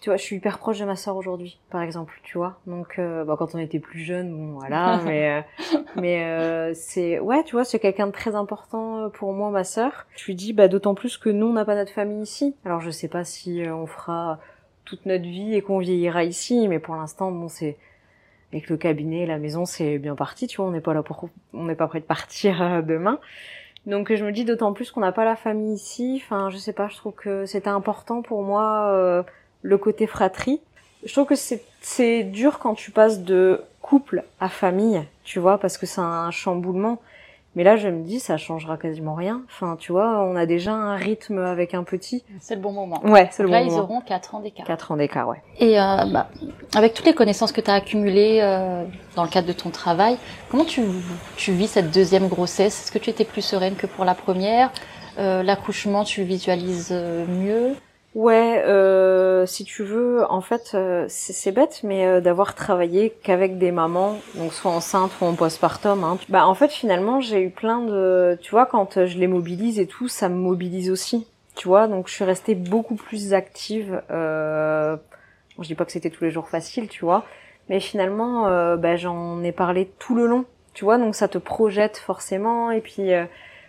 tu 0.00 0.10
vois, 0.10 0.18
je 0.18 0.22
suis 0.22 0.36
hyper 0.36 0.58
proche 0.58 0.78
de 0.78 0.84
ma 0.84 0.94
sœur 0.94 1.16
aujourd'hui, 1.16 1.58
par 1.70 1.80
exemple, 1.80 2.20
tu 2.22 2.36
vois. 2.36 2.58
Donc, 2.66 2.98
euh, 2.98 3.24
bah, 3.24 3.36
quand 3.38 3.54
on 3.54 3.58
était 3.58 3.78
plus 3.78 4.00
jeune, 4.00 4.30
bon, 4.30 4.58
voilà, 4.58 5.00
mais 5.06 5.38
euh, 5.38 5.76
mais 5.96 6.24
euh, 6.24 6.72
c'est, 6.74 7.18
ouais, 7.18 7.42
tu 7.44 7.52
vois, 7.52 7.64
c'est 7.64 7.78
quelqu'un 7.78 8.08
de 8.08 8.12
très 8.12 8.34
important 8.34 9.08
pour 9.10 9.32
moi, 9.32 9.50
ma 9.50 9.64
sœur. 9.64 10.06
Je 10.16 10.26
lui 10.26 10.34
dis, 10.34 10.52
bah 10.52 10.68
d'autant 10.68 10.94
plus 10.94 11.16
que 11.16 11.30
nous, 11.30 11.46
on 11.46 11.52
n'a 11.54 11.64
pas 11.64 11.74
notre 11.74 11.92
famille 11.92 12.22
ici. 12.22 12.54
Alors, 12.66 12.80
je 12.80 12.90
sais 12.90 13.08
pas 13.08 13.24
si 13.24 13.64
euh, 13.64 13.74
on 13.74 13.86
fera 13.86 14.38
toute 14.90 15.06
notre 15.06 15.24
vie 15.24 15.54
et 15.54 15.62
qu'on 15.62 15.78
vieillira 15.78 16.24
ici, 16.24 16.66
mais 16.66 16.80
pour 16.80 16.96
l'instant, 16.96 17.30
bon, 17.30 17.48
c'est 17.48 17.76
avec 18.52 18.68
le 18.68 18.76
cabinet, 18.76 19.24
la 19.24 19.38
maison, 19.38 19.64
c'est 19.64 19.98
bien 19.98 20.16
parti, 20.16 20.48
tu 20.48 20.56
vois. 20.56 20.66
On 20.66 20.72
n'est 20.72 20.80
pas 20.80 20.94
là 20.94 21.04
pour, 21.04 21.28
on 21.54 21.64
n'est 21.64 21.76
pas 21.76 21.86
prêt 21.86 22.00
de 22.00 22.04
partir 22.04 22.60
euh, 22.60 22.82
demain. 22.82 23.20
Donc 23.86 24.12
je 24.12 24.24
me 24.24 24.32
dis 24.32 24.44
d'autant 24.44 24.72
plus 24.72 24.90
qu'on 24.90 25.00
n'a 25.00 25.12
pas 25.12 25.24
la 25.24 25.36
famille 25.36 25.74
ici. 25.74 26.20
Enfin, 26.22 26.50
je 26.50 26.56
sais 26.56 26.72
pas, 26.72 26.88
je 26.88 26.96
trouve 26.96 27.14
que 27.14 27.46
c'était 27.46 27.70
important 27.70 28.20
pour 28.20 28.42
moi 28.42 28.90
euh, 28.90 29.22
le 29.62 29.78
côté 29.78 30.08
fratrie. 30.08 30.60
Je 31.04 31.12
trouve 31.12 31.26
que 31.26 31.36
c'est 31.36 31.62
c'est 31.80 32.24
dur 32.24 32.58
quand 32.58 32.74
tu 32.74 32.90
passes 32.90 33.22
de 33.22 33.62
couple 33.80 34.24
à 34.40 34.48
famille, 34.48 35.02
tu 35.24 35.38
vois, 35.38 35.58
parce 35.58 35.78
que 35.78 35.86
c'est 35.86 36.00
un 36.00 36.30
chamboulement. 36.32 37.00
Mais 37.56 37.64
là, 37.64 37.76
je 37.76 37.88
me 37.88 38.04
dis, 38.04 38.20
ça 38.20 38.36
changera 38.36 38.76
quasiment 38.76 39.14
rien. 39.14 39.42
Enfin, 39.48 39.76
tu 39.76 39.90
vois, 39.90 40.22
on 40.24 40.36
a 40.36 40.46
déjà 40.46 40.72
un 40.72 40.94
rythme 40.94 41.38
avec 41.38 41.74
un 41.74 41.82
petit. 41.82 42.22
C'est 42.38 42.54
le 42.54 42.60
bon 42.60 42.70
moment. 42.72 43.00
Ouais, 43.04 43.28
c'est 43.32 43.42
le 43.42 43.48
Donc 43.48 43.54
là, 43.54 43.60
bon 43.62 43.66
ils 43.66 43.70
moment. 43.72 43.82
auront 43.82 44.00
4 44.02 44.34
ans 44.36 44.40
d'écart. 44.40 44.66
Quatre 44.66 44.92
ans 44.92 44.96
d'écart, 44.96 45.26
ouais. 45.28 45.42
Et 45.58 45.80
euh, 45.80 46.04
bah, 46.12 46.28
avec 46.76 46.94
toutes 46.94 47.06
les 47.06 47.12
connaissances 47.14 47.50
que 47.50 47.60
tu 47.60 47.68
as 47.68 47.74
accumulées 47.74 48.38
euh, 48.40 48.84
dans 49.16 49.24
le 49.24 49.28
cadre 49.28 49.48
de 49.48 49.52
ton 49.52 49.70
travail, 49.70 50.16
comment 50.48 50.64
tu, 50.64 50.82
tu 51.36 51.50
vis 51.52 51.66
cette 51.66 51.90
deuxième 51.90 52.28
grossesse? 52.28 52.84
Est-ce 52.84 52.92
que 52.92 52.98
tu 52.98 53.10
étais 53.10 53.24
plus 53.24 53.42
sereine 53.42 53.74
que 53.74 53.88
pour 53.88 54.04
la 54.04 54.14
première? 54.14 54.70
Euh, 55.18 55.42
L'accouchement, 55.42 56.04
tu 56.04 56.20
le 56.20 56.26
visualises 56.28 56.90
euh, 56.92 57.26
mieux? 57.26 57.74
Ouais, 58.16 58.60
euh, 58.66 59.46
si 59.46 59.64
tu 59.64 59.84
veux, 59.84 60.24
en 60.28 60.40
fait, 60.40 60.72
euh, 60.74 61.06
c'est 61.08 61.52
bête, 61.52 61.82
mais 61.84 62.06
euh, 62.06 62.20
d'avoir 62.20 62.56
travaillé 62.56 63.10
qu'avec 63.22 63.56
des 63.56 63.70
mamans, 63.70 64.18
donc 64.34 64.52
soit 64.52 64.72
enceintes 64.72 65.12
ou 65.20 65.26
en 65.26 65.34
postpartum, 65.34 66.02
hein, 66.02 66.18
bah 66.28 66.44
en 66.48 66.54
fait 66.56 66.72
finalement 66.72 67.20
j'ai 67.20 67.40
eu 67.40 67.50
plein 67.50 67.80
de, 67.82 68.36
tu 68.42 68.50
vois, 68.50 68.66
quand 68.66 68.96
euh, 68.96 69.06
je 69.06 69.16
les 69.16 69.28
mobilise 69.28 69.78
et 69.78 69.86
tout, 69.86 70.08
ça 70.08 70.28
me 70.28 70.34
mobilise 70.34 70.90
aussi, 70.90 71.28
tu 71.54 71.68
vois, 71.68 71.86
donc 71.86 72.08
je 72.08 72.14
suis 72.14 72.24
restée 72.24 72.56
beaucoup 72.56 72.96
plus 72.96 73.32
active. 73.32 74.02
Euh, 74.10 74.96
je 75.60 75.68
dis 75.68 75.76
pas 75.76 75.84
que 75.84 75.92
c'était 75.92 76.10
tous 76.10 76.24
les 76.24 76.32
jours 76.32 76.48
facile, 76.48 76.88
tu 76.88 77.04
vois, 77.04 77.24
mais 77.68 77.78
finalement, 77.78 78.48
euh, 78.48 78.76
bah, 78.76 78.96
j'en 78.96 79.40
ai 79.44 79.52
parlé 79.52 79.88
tout 80.00 80.16
le 80.16 80.26
long, 80.26 80.46
tu 80.74 80.84
vois, 80.84 80.98
donc 80.98 81.14
ça 81.14 81.28
te 81.28 81.38
projette 81.38 81.96
forcément, 81.96 82.72
et 82.72 82.80
puis 82.80 83.10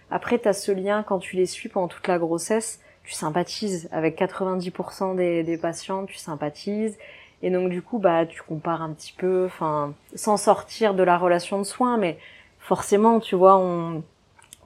après 0.10 0.40
t'as 0.40 0.54
ce 0.54 0.72
lien 0.72 1.04
quand 1.04 1.20
tu 1.20 1.36
les 1.36 1.46
suis 1.46 1.70
pendant 1.70 1.88
toute 1.88 2.08
la 2.08 2.18
grossesse 2.18 2.80
tu 3.12 3.18
sympathises 3.18 3.90
avec 3.92 4.18
90% 4.18 5.18
des, 5.18 5.44
des 5.44 5.58
patients, 5.58 6.06
tu 6.06 6.16
sympathises. 6.16 6.98
Et 7.44 7.50
donc 7.50 7.70
du 7.70 7.82
coup, 7.82 8.00
bah, 8.00 8.26
tu 8.26 8.42
compares 8.42 8.82
un 8.82 8.92
petit 8.94 9.12
peu, 9.12 9.44
enfin, 9.48 9.94
sans 10.16 10.38
sortir 10.38 10.94
de 10.94 11.04
la 11.04 11.18
relation 11.18 11.58
de 11.58 11.64
soins, 11.64 11.98
mais 11.98 12.18
forcément, 12.60 13.20
tu 13.20 13.36
vois, 13.36 13.58
on, 13.58 14.02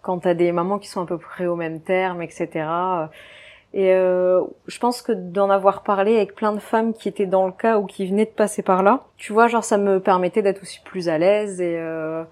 quand 0.04 0.20
t'as 0.20 0.36
des 0.36 0.52
mamans 0.52 0.78
qui 0.78 0.88
sont 0.88 1.02
à 1.02 1.06
peu 1.08 1.18
près 1.18 1.48
au 1.48 1.56
même 1.56 1.80
terme, 1.80 2.22
etc. 2.22 2.48
euh, 2.54 3.08
Et 3.74 3.94
euh, 3.94 4.42
je 4.68 4.78
pense 4.78 5.02
que 5.02 5.12
d'en 5.12 5.50
avoir 5.50 5.82
parlé 5.82 6.18
avec 6.18 6.36
plein 6.36 6.54
de 6.54 6.60
femmes 6.60 6.94
qui 6.94 7.10
étaient 7.10 7.25
dans 7.25 7.48
le 7.48 7.52
cas 7.52 7.80
ou 7.80 7.88
qui 7.88 8.06
venaient 8.06 8.25
de 8.25 8.30
passer 8.30 8.62
par 8.62 8.84
là, 8.84 9.06
tu 9.18 9.34
vois, 9.34 9.48
genre 9.48 9.64
ça 9.64 9.80
me 9.80 10.00
permettait 10.00 10.44
d'être 10.44 10.62
aussi 10.62 10.82
plus 10.86 11.10
à 11.10 11.18
l'aise 11.18 11.62
et 11.62 11.78
euh, 11.80 12.24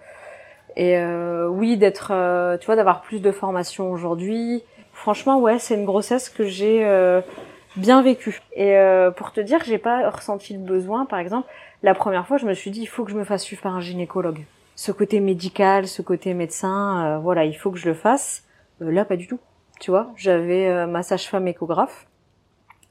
et 0.75 0.97
euh, 0.97 1.47
oui, 1.47 1.77
d'être, 1.77 2.11
euh, 2.11 2.57
tu 2.57 2.65
vois, 2.65 2.75
d'avoir 2.75 3.01
plus 3.01 3.21
de 3.21 3.31
formation 3.31 3.91
aujourd'hui. 3.91 4.63
Franchement, 5.03 5.37
ouais, 5.37 5.59
c'est 5.59 5.75
une 5.75 5.83
grossesse 5.83 6.29
que 6.29 6.45
j'ai 6.45 6.85
euh, 6.85 7.19
bien 7.75 8.01
vécue. 8.01 8.39
Et 8.53 8.77
euh, 8.77 9.11
pour 9.11 9.33
te 9.33 9.41
dire, 9.41 9.59
j'ai 9.65 9.77
pas 9.77 10.09
ressenti 10.09 10.53
le 10.53 10.59
besoin. 10.59 11.05
Par 11.05 11.19
exemple, 11.19 11.45
la 11.81 11.93
première 11.93 12.25
fois, 12.25 12.37
je 12.37 12.45
me 12.45 12.53
suis 12.53 12.71
dit, 12.71 12.83
il 12.83 12.85
faut 12.85 13.03
que 13.03 13.11
je 13.11 13.17
me 13.17 13.25
fasse 13.25 13.43
suivre 13.43 13.61
par 13.61 13.75
un 13.75 13.81
gynécologue. 13.81 14.45
Ce 14.75 14.93
côté 14.93 15.19
médical, 15.19 15.89
ce 15.89 16.01
côté 16.01 16.33
médecin, 16.33 17.05
euh, 17.05 17.17
voilà, 17.19 17.43
il 17.43 17.53
faut 17.53 17.69
que 17.69 17.77
je 17.77 17.89
le 17.89 17.95
fasse. 17.95 18.45
Euh, 18.81 18.93
là, 18.93 19.03
pas 19.03 19.17
du 19.17 19.27
tout. 19.27 19.41
Tu 19.81 19.91
vois, 19.91 20.09
j'avais 20.15 20.69
euh, 20.69 20.87
ma 20.87 21.03
sage-femme 21.03 21.49
échographe, 21.49 22.07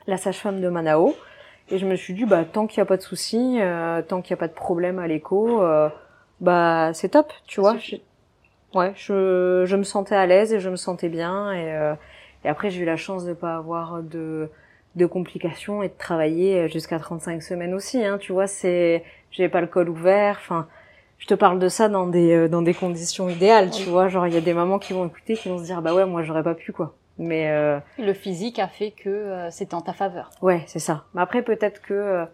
la 0.07 0.19
sage-femme 0.19 0.61
de 0.61 0.69
Manao, 0.69 1.17
et 1.71 1.79
je 1.79 1.87
me 1.87 1.97
suis 1.97 2.13
dit, 2.13 2.27
bah 2.27 2.45
tant 2.45 2.67
qu'il 2.67 2.81
n'y 2.81 2.83
a 2.83 2.87
pas 2.87 2.99
de 2.99 3.03
souci, 3.03 3.57
euh, 3.59 4.03
tant 4.03 4.21
qu'il 4.21 4.35
n'y 4.35 4.39
a 4.39 4.41
pas 4.41 4.49
de 4.49 4.53
problème 4.53 4.99
à 4.99 5.07
l'écho, 5.07 5.63
euh, 5.63 5.89
bah 6.43 6.93
c'est 6.93 7.09
top, 7.09 7.33
tu 7.47 7.63
vois. 7.63 7.79
Ouais, 8.75 8.93
je, 8.97 9.65
je 9.67 9.77
me 9.77 9.83
sentais 9.83 10.15
à 10.15 10.27
l'aise 10.27 10.53
et 10.53 10.61
je 10.61 10.71
me 10.71 10.77
sentais 10.77 11.09
bien 11.09 11.53
et, 11.53 11.73
euh, 11.73 11.95
et 12.45 12.49
après 12.49 12.71
j'ai 12.71 12.83
eu 12.83 12.85
la 12.87 12.97
chance 12.97 13.25
de 13.25 13.33
pas 13.35 13.57
avoir 13.57 14.03
de 14.03 14.49
de 14.95 15.07
complications 15.07 15.83
et 15.83 15.89
de 15.89 15.95
travailler 15.97 16.69
jusqu'à 16.69 16.99
35 16.99 17.43
semaines 17.43 17.73
aussi 17.75 18.05
hein, 18.05 18.19
tu 18.19 18.33
vois, 18.33 18.47
c'est 18.47 19.05
j'avais 19.31 19.49
pas 19.49 19.61
le 19.61 19.67
col 19.67 19.89
ouvert, 19.89 20.37
enfin 20.39 20.67
je 21.19 21.27
te 21.27 21.35
parle 21.35 21.59
de 21.59 21.69
ça 21.69 21.89
dans 21.89 22.07
des 22.07 22.33
euh, 22.35 22.49
dans 22.49 22.63
des 22.63 22.75
conditions 22.75 23.29
idéales, 23.29 23.71
tu 23.71 23.89
vois, 23.89 24.09
genre 24.09 24.27
il 24.27 24.35
y 24.35 24.37
a 24.37 24.41
des 24.41 24.55
mamans 24.55 24.79
qui 24.79 24.93
vont 24.93 25.07
écouter 25.07 25.35
qui 25.35 25.49
vont 25.49 25.59
se 25.59 25.65
dire 25.65 25.81
bah 25.83 25.95
ouais, 25.95 26.05
moi 26.05 26.23
j'aurais 26.23 26.43
pas 26.43 26.55
pu 26.55 26.73
quoi. 26.73 26.95
Mais 27.19 27.51
euh, 27.51 27.79
Le 27.99 28.15
physique 28.15 28.59
a 28.59 28.69
fait 28.69 28.91
que 28.91 29.11
euh, 29.11 29.51
c'était 29.51 29.75
en 29.75 29.83
ta 29.83 29.93
faveur. 29.93 30.31
Ouais, 30.41 30.63
c'est 30.67 30.79
ça. 30.79 31.05
Mais 31.15 31.21
après, 31.21 31.43
peut-être 31.43 31.83
que, 31.83 31.93
euh, 31.93 32.25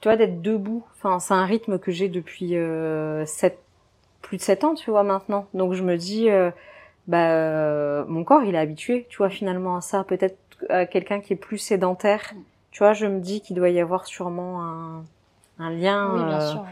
tu 0.00 0.08
vois, 0.08 0.16
d'être 0.16 0.42
debout, 0.42 0.84
enfin, 0.94 1.18
c'est 1.20 1.32
un 1.32 1.46
rythme 1.46 1.78
que 1.78 1.90
j'ai 1.90 2.08
depuis 2.10 2.54
euh, 2.56 3.24
sept, 3.24 3.58
plus 4.34 4.38
de 4.38 4.42
7 4.42 4.64
ans, 4.64 4.74
tu 4.74 4.90
vois, 4.90 5.04
maintenant. 5.04 5.46
Donc, 5.54 5.74
je 5.74 5.82
me 5.84 5.96
dis, 5.96 6.28
euh, 6.28 6.50
bah, 7.06 7.30
euh, 7.30 8.04
mon 8.08 8.24
corps, 8.24 8.42
il 8.42 8.56
est 8.56 8.58
habitué, 8.58 9.06
tu 9.08 9.18
vois, 9.18 9.30
finalement, 9.30 9.76
à 9.76 9.80
ça. 9.80 10.02
Peut-être 10.02 10.36
à 10.68 10.86
quelqu'un 10.86 11.20
qui 11.20 11.32
est 11.34 11.36
plus 11.36 11.58
sédentaire, 11.58 12.34
tu 12.72 12.80
vois, 12.80 12.94
je 12.94 13.06
me 13.06 13.20
dis 13.20 13.40
qu'il 13.40 13.54
doit 13.54 13.70
y 13.70 13.78
avoir 13.78 14.06
sûrement 14.06 14.62
un, 14.62 15.04
un 15.60 15.70
lien. 15.70 16.10
Oui, 16.14 16.24
bien 16.24 16.40
euh, 16.40 16.50
sûr. 16.50 16.64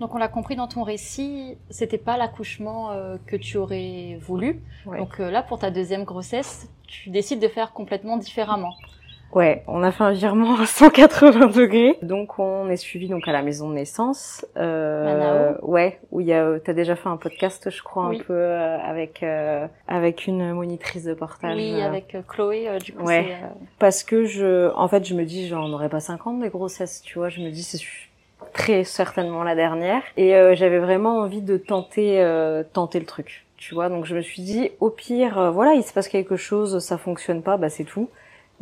Donc 0.00 0.14
on 0.14 0.18
l'a 0.18 0.28
compris 0.28 0.56
dans 0.56 0.68
ton 0.68 0.82
récit, 0.82 1.58
c'était 1.70 1.98
pas 1.98 2.16
l'accouchement 2.16 2.90
euh, 2.90 3.18
que 3.26 3.36
tu 3.36 3.58
aurais 3.58 4.18
voulu. 4.20 4.62
Ouais. 4.86 4.98
Donc 4.98 5.20
euh, 5.20 5.30
là, 5.30 5.42
pour 5.42 5.58
ta 5.58 5.70
deuxième 5.70 6.04
grossesse, 6.04 6.68
tu 6.86 7.10
décides 7.10 7.40
de 7.40 7.48
faire 7.48 7.72
complètement 7.72 8.16
différemment. 8.16 8.74
Ouais, 9.32 9.62
on 9.66 9.82
a 9.82 9.90
fait 9.92 10.04
un 10.04 10.12
virement 10.12 10.56
à 10.60 10.66
180 10.66 11.46
degrés. 11.46 11.96
Donc 12.02 12.38
on 12.38 12.68
est 12.68 12.76
suivi 12.76 13.08
donc 13.08 13.26
à 13.26 13.32
la 13.32 13.40
maison 13.42 13.68
de 13.70 13.74
naissance. 13.74 14.44
Euh, 14.58 15.04
Manao. 15.54 15.66
ouais, 15.72 15.98
où 16.10 16.20
il 16.20 16.26
y 16.26 16.32
a, 16.34 16.58
t'as 16.62 16.74
déjà 16.74 16.96
fait 16.96 17.08
un 17.08 17.16
podcast, 17.16 17.70
je 17.70 17.82
crois, 17.82 18.08
Oui. 18.08 18.20
un 18.20 18.24
peu 18.24 18.34
euh, 18.34 18.78
avec 18.78 19.22
euh, 19.22 19.66
avec 19.88 20.26
une 20.26 20.52
monitrice 20.52 21.04
de 21.04 21.14
portage. 21.14 21.56
Oui, 21.56 21.72
euh, 21.80 21.86
avec 21.86 22.14
euh, 22.14 22.20
Chloé, 22.28 22.68
euh, 22.68 22.78
du 22.78 22.92
coup, 22.92 23.04
Ouais. 23.06 23.26
euh, 23.42 23.46
Parce 23.78 24.02
que 24.04 24.24
je, 24.26 24.70
en 24.74 24.86
fait, 24.88 25.04
je 25.06 25.14
me 25.14 25.24
dis, 25.24 25.48
j'en 25.48 25.70
aurais 25.72 25.88
pas 25.88 26.00
50 26.00 26.40
des 26.40 26.50
grossesses, 26.50 27.00
tu 27.02 27.18
vois. 27.18 27.30
Je 27.30 27.40
me 27.40 27.50
dis, 27.50 27.62
c'est 27.62 27.80
très 28.52 28.84
certainement 28.84 29.44
la 29.44 29.54
dernière. 29.54 30.02
Et 30.18 30.34
euh, 30.36 30.54
j'avais 30.54 30.78
vraiment 30.78 31.18
envie 31.20 31.40
de 31.40 31.56
tenter, 31.56 32.20
euh, 32.20 32.62
tenter 32.72 33.00
le 33.00 33.06
truc, 33.06 33.46
tu 33.56 33.74
vois. 33.74 33.88
Donc 33.88 34.04
je 34.04 34.14
me 34.14 34.20
suis 34.20 34.42
dit, 34.42 34.72
au 34.80 34.90
pire, 34.90 35.38
euh, 35.38 35.50
voilà, 35.50 35.72
il 35.72 35.82
se 35.82 35.92
passe 35.94 36.08
quelque 36.08 36.36
chose, 36.36 36.80
ça 36.80 36.98
fonctionne 36.98 37.42
pas, 37.42 37.56
bah 37.56 37.70
c'est 37.70 37.84
tout. 37.84 38.10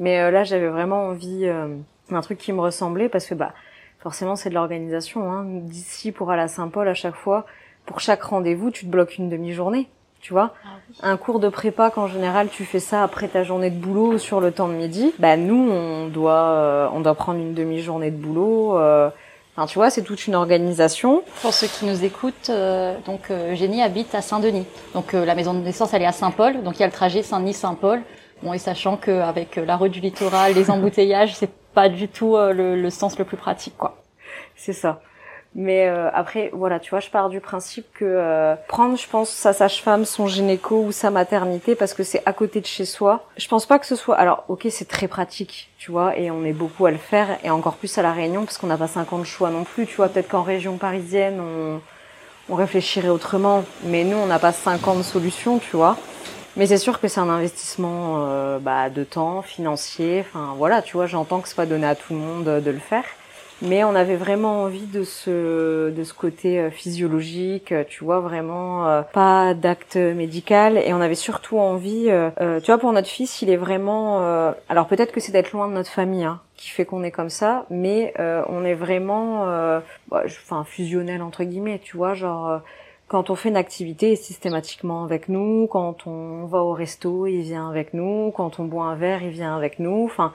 Mais 0.01 0.19
euh, 0.19 0.33
là, 0.33 0.43
j'avais 0.43 0.67
vraiment 0.69 1.05
envie 1.07 1.43
euh, 1.45 1.69
d'un 2.11 2.23
truc 2.23 2.39
qui 2.39 2.53
me 2.53 2.61
ressemblait 2.61 3.09
parce 3.09 3.27
que 3.27 3.35
bah 3.35 3.53
forcément 4.01 4.35
c'est 4.35 4.49
de 4.49 4.55
l'organisation. 4.55 5.31
Hein. 5.31 5.45
D'ici 5.47 6.11
pour 6.11 6.33
aller 6.33 6.43
à 6.43 6.49
Saint-Paul 6.49 6.89
à 6.89 6.95
chaque 6.95 7.15
fois, 7.15 7.47
pour 7.87 8.01
chaque 8.01 8.23
rendez-vous, 8.23 8.71
tu 8.73 8.87
te 8.87 8.91
bloques 8.91 9.19
une 9.19 9.29
demi-journée, 9.29 9.89
tu 10.21 10.33
vois 10.33 10.55
ah 10.65 10.69
oui. 10.89 10.97
un 11.03 11.17
cours 11.17 11.39
de 11.39 11.49
prépa 11.51 11.91
qu'en 11.91 12.09
général 12.09 12.49
tu 12.49 12.65
fais 12.65 12.81
ça 12.81 13.03
après 13.05 13.29
ta 13.29 13.45
journée 13.45 13.71
de 13.71 13.79
boulot 13.79 14.17
sur 14.19 14.41
le 14.41 14.53
temps 14.53 14.69
de 14.69 14.73
midi, 14.75 15.13
bah 15.19 15.37
nous 15.37 15.71
on 15.71 16.09
doit 16.09 16.33
euh, 16.33 16.89
on 16.95 17.01
doit 17.01 17.15
prendre 17.15 17.39
une 17.39 17.55
demi-journée 17.55 18.11
de 18.11 18.17
boulot. 18.17 18.79
euh, 18.79 19.11
Enfin 19.57 19.67
tu 19.67 19.75
vois 19.79 19.91
c'est 19.91 20.03
toute 20.03 20.27
une 20.27 20.35
organisation. 20.35 21.23
Pour 21.43 21.53
ceux 21.53 21.67
qui 21.67 21.85
nous 21.85 22.05
écoutent, 22.05 22.49
euh, 22.49 22.97
donc 23.05 23.31
euh, 23.31 23.53
Eugénie 23.53 23.83
habite 23.83 24.15
à 24.15 24.23
Saint-Denis. 24.23 24.65
Donc 24.95 25.13
euh, 25.13 25.27
la 25.27 25.35
maison 25.35 25.53
de 25.53 25.59
naissance, 25.59 25.93
elle 25.93 26.03
est 26.03 26.07
à 26.07 26.13
Saint-Paul. 26.13 26.63
Donc 26.63 26.77
il 26.77 26.81
y 26.81 26.85
a 26.85 26.87
le 26.87 26.93
trajet 26.93 27.23
Saint-Denis-Saint-Paul. 27.23 28.01
Bon, 28.43 28.53
et 28.55 28.59
sachant 28.59 28.97
qu'avec 28.97 29.57
la 29.57 29.77
route 29.77 29.91
du 29.91 30.01
littoral, 30.01 30.55
les 30.55 30.71
embouteillages, 30.71 31.35
c'est 31.35 31.51
pas 31.75 31.89
du 31.89 32.09
tout 32.09 32.37
euh, 32.37 32.53
le, 32.53 32.81
le 32.81 32.91
sens 32.91 33.19
le 33.19 33.25
plus 33.25 33.37
pratique, 33.37 33.77
quoi. 33.77 33.97
c'est 34.57 34.73
ça. 34.73 35.01
Mais 35.55 35.89
euh, 35.89 36.09
après, 36.15 36.51
voilà, 36.53 36.79
tu 36.79 36.91
vois, 36.91 37.01
je 37.01 37.11
pars 37.11 37.29
du 37.29 37.41
principe 37.41 37.85
que 37.93 38.05
euh, 38.05 38.55
prendre, 38.69 38.97
je 38.97 39.09
pense, 39.09 39.29
sa 39.31 39.53
sage-femme, 39.53 40.05
son 40.05 40.29
gynéco 40.29 40.81
ou 40.81 40.93
sa 40.93 41.11
maternité, 41.11 41.75
parce 41.75 41.93
que 41.93 42.05
c'est 42.05 42.23
à 42.25 42.33
côté 42.33 42.61
de 42.61 42.67
chez 42.67 42.85
soi. 42.85 43.27
Je 43.37 43.49
pense 43.49 43.67
pas 43.67 43.81
que 43.81 43.87
ce 43.87 43.97
soit. 43.97 44.15
Alors, 44.17 44.45
ok, 44.47 44.69
c'est 44.71 44.87
très 44.87 45.09
pratique, 45.09 45.71
tu 45.77 45.91
vois, 45.91 46.17
et 46.17 46.31
on 46.31 46.45
est 46.45 46.53
beaucoup 46.53 46.87
à 46.87 46.93
le 46.93 46.99
faire, 46.99 47.39
et 47.43 47.51
encore 47.51 47.75
plus 47.75 47.99
à 47.99 48.03
la 48.03 48.13
Réunion, 48.13 48.45
parce 48.45 48.59
qu'on 48.59 48.69
n'a 48.69 48.77
pas 48.77 48.87
50 48.87 49.25
choix 49.25 49.51
non 49.51 49.65
plus, 49.65 49.87
tu 49.87 49.97
vois. 49.97 50.09
Peut-être 50.09 50.29
qu'en 50.29 50.43
région 50.43 50.77
parisienne, 50.77 51.41
on, 51.41 51.81
on 52.49 52.55
réfléchirait 52.55 53.09
autrement, 53.09 53.65
mais 53.83 54.05
nous, 54.05 54.19
on 54.19 54.27
n'a 54.27 54.39
pas 54.39 54.53
50 54.53 55.03
solutions, 55.03 55.59
tu 55.59 55.77
vois. 55.77 55.97
Mais 56.57 56.67
c'est 56.67 56.79
sûr 56.79 57.01
que 57.01 57.09
c'est 57.09 57.21
un 57.21 57.29
investissement 57.29 58.27
euh, 58.27 58.59
bah, 58.59 58.91
de 58.91 59.05
temps, 59.05 59.43
financier. 59.43 60.25
Enfin, 60.27 60.55
voilà, 60.57 60.83
tu 60.83 60.97
vois, 60.97 61.07
j'entends 61.07 61.41
que 61.41 61.49
c'est 61.49 61.57
pas 61.57 61.67
donné 61.67 61.87
à 61.87 61.95
tout 61.95 62.13
le 62.13 62.19
monde 62.19 62.45
de 62.45 62.71
le 62.71 62.79
faire 62.79 63.05
mais 63.63 63.85
on 63.85 63.95
avait 63.95 64.17
vraiment 64.17 64.63
envie 64.63 64.87
de 64.87 65.05
ce 65.05 65.91
de 65.91 66.05
ce 66.05 66.15
côté 66.15 66.59
euh, 66.59 66.71
physiologique, 66.71 67.73
euh, 67.73 67.85
tu 67.87 68.05
vois 68.05 68.21
vraiment 68.21 68.89
euh, 68.89 69.03
pas 69.03 69.55
d'acte 69.55 69.97
médical 69.97 70.79
et 70.79 70.93
on 70.95 71.01
avait 71.01 71.15
surtout 71.15 71.59
envie, 71.59 72.09
tu 72.63 72.67
vois 72.67 72.79
pour 72.79 72.93
notre 72.93 73.09
fils 73.09 73.43
il 73.43 73.51
est 73.51 73.57
vraiment, 73.57 74.21
alors 74.69 74.87
peut-être 74.87 75.13
que 75.13 75.21
c'est 75.21 75.33
d'être 75.33 75.53
loin 75.53 75.69
de 75.69 75.73
notre 75.73 75.91
famille 75.91 76.25
hein, 76.25 76.41
qui 76.57 76.71
fait 76.71 76.85
qu'on 76.85 77.03
est 77.03 77.11
comme 77.11 77.31
ça, 77.31 77.67
mais 77.71 78.15
on 78.19 78.65
est 78.65 78.75
vraiment, 78.75 79.47
bah, 80.09 80.23
enfin 80.27 80.65
fusionnel 80.65 81.23
entre 81.23 81.45
guillemets, 81.45 81.81
tu 81.83 81.97
vois 81.97 82.15
genre 82.15 82.61
quand 83.11 83.29
on 83.29 83.35
fait 83.35 83.49
une 83.49 83.57
activité, 83.57 84.15
systématiquement 84.15 85.03
avec 85.03 85.29
nous. 85.29 85.67
Quand 85.67 86.07
on 86.07 86.45
va 86.45 86.63
au 86.63 86.73
resto, 86.73 87.27
il 87.27 87.43
vient 87.43 87.69
avec 87.69 87.93
nous. 87.93 88.31
Quand 88.31 88.61
on 88.61 88.65
boit 88.67 88.85
un 88.85 88.95
verre, 88.95 89.25
il 89.25 89.31
vient 89.31 89.57
avec 89.57 89.81
nous. 89.81 90.05
Enfin, 90.05 90.33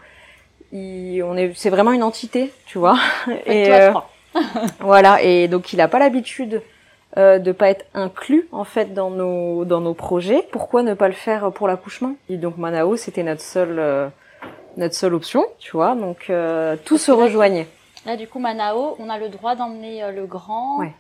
on 0.74 1.38
est, 1.38 1.54
c'est 1.56 1.70
vraiment 1.70 1.94
une 1.94 2.04
entité, 2.04 2.52
tu 2.66 2.78
vois. 2.78 2.98
Et 3.46 3.72
euh, 3.72 3.94
voilà. 4.82 5.22
Et 5.22 5.48
donc 5.48 5.72
il 5.72 5.80
a 5.80 5.88
pas 5.88 6.00
l'habitude 6.00 6.62
euh, 7.16 7.40
de 7.40 7.54
pas 7.54 7.70
être 7.70 7.86
inclus 7.94 8.50
en 8.52 8.66
fait 8.66 8.94
dans 8.94 9.10
nos 9.10 9.64
dans 9.64 9.80
nos 9.80 9.94
projets. 9.94 10.46
Pourquoi 10.52 10.84
ne 10.84 10.96
pas 10.96 11.08
le 11.08 11.14
faire 11.14 11.54
pour 11.54 11.70
l'accouchement? 11.70 12.18
Et 12.28 12.36
donc 12.36 12.58
Manao, 12.58 12.98
c'était 12.98 13.24
notre 13.24 13.40
seule 13.40 13.80
euh, 13.80 14.10
notre 14.76 14.96
seule 14.96 15.14
option, 15.14 15.46
tu 15.60 15.72
vois. 15.72 15.96
Donc 15.96 16.26
euh, 16.30 16.76
tout 16.84 16.98
se 16.98 17.14
rejoignait. 17.14 17.70
Là, 18.06 18.18
du 18.18 18.28
coup, 18.28 18.40
Manao, 18.40 18.98
on 19.00 19.10
a 19.10 19.18
le 19.18 19.30
droit 19.30 19.56
d'emmener 19.56 20.12
le 20.12 20.26
grand. 20.26 20.80
Ouais. 20.80 20.92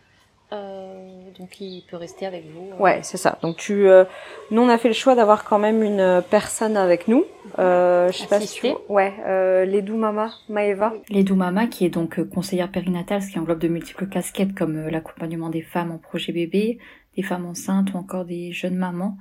Euh, 0.53 1.09
donc 1.39 1.59
il 1.59 1.83
peut 1.89 1.97
rester 1.97 2.25
avec 2.25 2.45
vous. 2.51 2.69
Euh. 2.71 2.81
Ouais, 2.81 2.99
c'est 3.03 3.17
ça. 3.17 3.39
Donc 3.41 3.57
tu, 3.57 3.87
euh, 3.87 4.05
nous 4.51 4.61
on 4.61 4.69
a 4.69 4.77
fait 4.77 4.87
le 4.87 4.93
choix 4.93 5.15
d'avoir 5.15 5.43
quand 5.43 5.57
même 5.57 5.81
une 5.81 6.23
personne 6.29 6.77
avec 6.77 7.07
nous. 7.07 7.25
Euh, 7.57 8.11
je 8.11 8.17
sais 8.19 8.27
pas 8.27 8.39
si 8.39 8.61
tu... 8.61 8.67
Ouais, 8.87 9.13
euh, 9.25 9.65
Ledou 9.65 9.97
Mama, 9.97 10.31
Maeva. 10.49 10.93
Ledou 11.09 11.35
Mama 11.35 11.67
qui 11.67 11.85
est 11.85 11.89
donc 11.89 12.23
conseillère 12.29 12.69
périnatale, 12.69 13.21
ce 13.21 13.31
qui 13.31 13.39
englobe 13.39 13.59
de 13.59 13.67
multiples 13.67 14.07
casquettes 14.07 14.53
comme 14.53 14.87
l'accompagnement 14.87 15.49
des 15.49 15.61
femmes 15.61 15.91
en 15.91 15.97
projet 15.97 16.31
bébé, 16.31 16.77
des 17.15 17.23
femmes 17.23 17.45
enceintes 17.45 17.93
ou 17.93 17.97
encore 17.97 18.25
des 18.25 18.51
jeunes 18.51 18.75
mamans. 18.75 19.17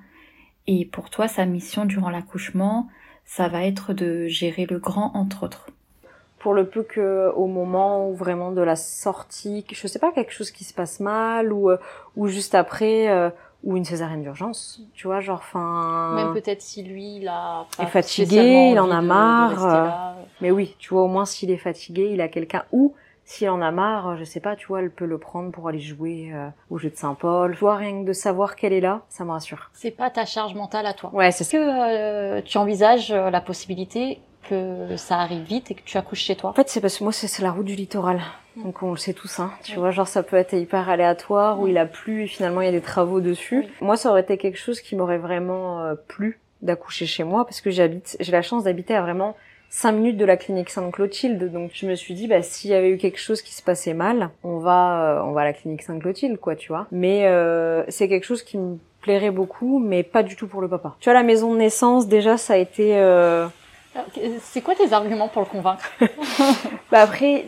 Et 0.66 0.84
pour 0.84 1.10
toi, 1.10 1.28
sa 1.28 1.46
mission 1.46 1.84
durant 1.84 2.10
l'accouchement, 2.10 2.88
ça 3.24 3.48
va 3.48 3.64
être 3.64 3.92
de 3.92 4.26
gérer 4.26 4.66
le 4.66 4.78
grand 4.78 5.12
entre 5.14 5.44
autres 5.44 5.68
pour 6.44 6.52
le 6.52 6.66
peu 6.66 6.82
que 6.82 7.32
au 7.36 7.46
moment 7.46 8.10
vraiment 8.10 8.52
de 8.52 8.60
la 8.60 8.76
sortie, 8.76 9.64
je 9.72 9.86
sais 9.88 9.98
pas 9.98 10.12
quelque 10.12 10.30
chose 10.30 10.50
qui 10.50 10.62
se 10.64 10.74
passe 10.74 11.00
mal 11.00 11.54
ou 11.54 11.70
euh, 11.70 11.78
ou 12.16 12.28
juste 12.28 12.54
après 12.54 13.08
euh, 13.08 13.30
ou 13.62 13.78
une 13.78 13.86
césarienne 13.86 14.20
d'urgence, 14.20 14.82
tu 14.92 15.06
vois, 15.06 15.20
genre 15.20 15.38
enfin 15.38 16.12
même 16.14 16.34
peut-être 16.34 16.60
si 16.60 16.82
lui 16.82 17.16
il 17.16 17.28
a 17.28 17.64
est 17.78 17.86
fatigué, 17.86 18.72
il 18.72 18.78
en 18.78 18.90
a 18.90 19.00
marre. 19.00 19.64
Euh, 19.64 19.88
mais 20.42 20.50
oui, 20.50 20.76
tu 20.78 20.90
vois 20.90 21.04
au 21.04 21.08
moins 21.08 21.24
s'il 21.24 21.50
est 21.50 21.56
fatigué, 21.56 22.10
il 22.12 22.20
a 22.20 22.28
quelqu'un 22.28 22.64
ou 22.72 22.92
s'il 23.24 23.48
en 23.48 23.62
a 23.62 23.70
marre, 23.70 24.18
je 24.18 24.24
sais 24.24 24.40
pas, 24.40 24.54
tu 24.54 24.66
vois, 24.66 24.80
elle 24.80 24.90
peut 24.90 25.06
le 25.06 25.16
prendre 25.16 25.50
pour 25.50 25.66
aller 25.68 25.80
jouer 25.80 26.30
au 26.68 26.76
jeu 26.76 26.90
de 26.90 26.96
Saint-Paul. 26.96 27.54
vois, 27.54 27.76
rien 27.76 28.02
que 28.02 28.06
de 28.06 28.12
savoir 28.12 28.54
qu'elle 28.54 28.74
est 28.74 28.82
là, 28.82 29.00
ça 29.08 29.24
me 29.24 29.30
rassure. 29.30 29.70
C'est 29.72 29.92
pas 29.92 30.10
ta 30.10 30.26
charge 30.26 30.54
mentale 30.54 30.84
à 30.84 30.92
toi. 30.92 31.08
Ouais, 31.14 31.30
c'est 31.30 31.42
ce 31.42 31.52
que 31.52 32.40
tu 32.40 32.58
envisages 32.58 33.10
la 33.10 33.40
possibilité 33.40 34.20
que 34.48 34.96
ça 34.96 35.18
arrive 35.18 35.42
vite 35.42 35.70
et 35.70 35.74
que 35.74 35.82
tu 35.84 35.96
accouches 35.96 36.22
chez 36.22 36.36
toi 36.36 36.50
En 36.50 36.52
fait, 36.52 36.68
c'est 36.68 36.80
parce 36.80 36.98
que 36.98 37.04
moi, 37.04 37.12
c'est 37.12 37.42
la 37.42 37.50
route 37.50 37.66
du 37.66 37.74
littoral. 37.74 38.20
Donc 38.56 38.82
on 38.82 38.92
le 38.92 38.96
sait 38.96 39.14
tous, 39.14 39.40
hein. 39.40 39.50
Tu 39.64 39.78
vois, 39.78 39.90
genre 39.90 40.06
ça 40.06 40.22
peut 40.22 40.36
être 40.36 40.52
hyper 40.52 40.88
aléatoire, 40.88 41.60
où 41.60 41.66
il 41.66 41.76
a 41.76 41.86
plu 41.86 42.22
et 42.22 42.26
finalement 42.26 42.60
il 42.60 42.66
y 42.66 42.68
a 42.68 42.72
des 42.72 42.80
travaux 42.80 43.20
dessus. 43.20 43.66
Moi, 43.80 43.96
ça 43.96 44.10
aurait 44.10 44.20
été 44.20 44.38
quelque 44.38 44.58
chose 44.58 44.80
qui 44.80 44.94
m'aurait 44.94 45.18
vraiment 45.18 45.82
euh, 45.82 45.94
plu 45.94 46.38
d'accoucher 46.62 47.06
chez 47.06 47.24
moi, 47.24 47.44
parce 47.44 47.60
que 47.60 47.70
j'habite, 47.70 48.16
j'ai 48.20 48.32
la 48.32 48.42
chance 48.42 48.64
d'habiter 48.64 48.94
à 48.94 49.02
vraiment 49.02 49.36
5 49.70 49.92
minutes 49.92 50.16
de 50.16 50.24
la 50.24 50.36
clinique 50.36 50.70
Sainte-Clotilde. 50.70 51.52
Donc 51.52 51.72
je 51.74 51.86
me 51.86 51.96
suis 51.96 52.14
dit, 52.14 52.28
bah 52.28 52.42
s'il 52.42 52.70
y 52.70 52.74
avait 52.74 52.90
eu 52.90 52.96
quelque 52.96 53.18
chose 53.18 53.42
qui 53.42 53.54
se 53.54 53.62
passait 53.62 53.94
mal, 53.94 54.30
on 54.44 54.58
va, 54.58 55.18
euh, 55.18 55.22
on 55.24 55.32
va 55.32 55.40
à 55.40 55.44
la 55.44 55.52
clinique 55.52 55.82
Sainte-Clotilde, 55.82 56.38
quoi, 56.38 56.54
tu 56.54 56.68
vois. 56.68 56.86
Mais 56.92 57.26
euh, 57.26 57.82
c'est 57.88 58.08
quelque 58.08 58.24
chose 58.24 58.44
qui 58.44 58.56
me 58.56 58.78
plairait 59.00 59.32
beaucoup, 59.32 59.80
mais 59.80 60.04
pas 60.04 60.22
du 60.22 60.36
tout 60.36 60.46
pour 60.46 60.62
le 60.62 60.68
papa. 60.68 60.94
Tu 61.00 61.10
vois, 61.10 61.14
la 61.14 61.24
maison 61.24 61.52
de 61.52 61.58
naissance, 61.58 62.06
déjà, 62.06 62.36
ça 62.36 62.54
a 62.54 62.56
été 62.56 62.94
c'est 64.40 64.60
quoi 64.60 64.74
tes 64.74 64.92
arguments 64.92 65.28
pour 65.28 65.42
le 65.42 65.48
convaincre? 65.48 65.90
Bah 66.90 67.00
Après, 67.02 67.46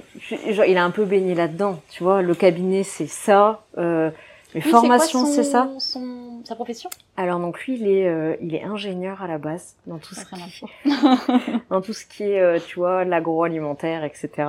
genre, 0.51 0.65
il 0.65 0.77
a 0.77 0.85
un 0.85 0.91
peu 0.91 1.05
baigné 1.05 1.35
là-dedans, 1.35 1.81
tu 1.89 2.03
vois. 2.03 2.23
Le 2.23 2.35
cabinet, 2.35 2.83
c'est 2.83 3.07
ça. 3.07 3.63
Euh, 3.79 4.11
mes 4.55 4.61
formations, 4.61 5.27
c'est 5.27 5.45
ça? 5.45 5.69
Son, 5.79 6.41
sa 6.45 6.55
profession? 6.55 6.89
Alors 7.17 7.41
donc 7.41 7.61
lui, 7.65 7.77
il 7.79 7.87
est, 7.89 8.09
euh, 8.09 8.37
il 8.41 8.55
est 8.55 8.65
ingénieur 8.65 9.23
à 9.23 9.27
la 9.27 9.37
base 9.37 9.77
dans 9.87 9.99
tout 9.99 10.15
ce 10.15 10.25
qui, 10.25 10.65
dans 11.71 11.83
tout 11.83 11.93
ce 11.93 12.07
qui 12.07 12.23
est, 12.23 12.41
euh, 12.41 12.59
tu 12.67 12.79
vois, 12.79 13.05
l'agroalimentaire, 13.05 14.03
etc. 14.05 14.49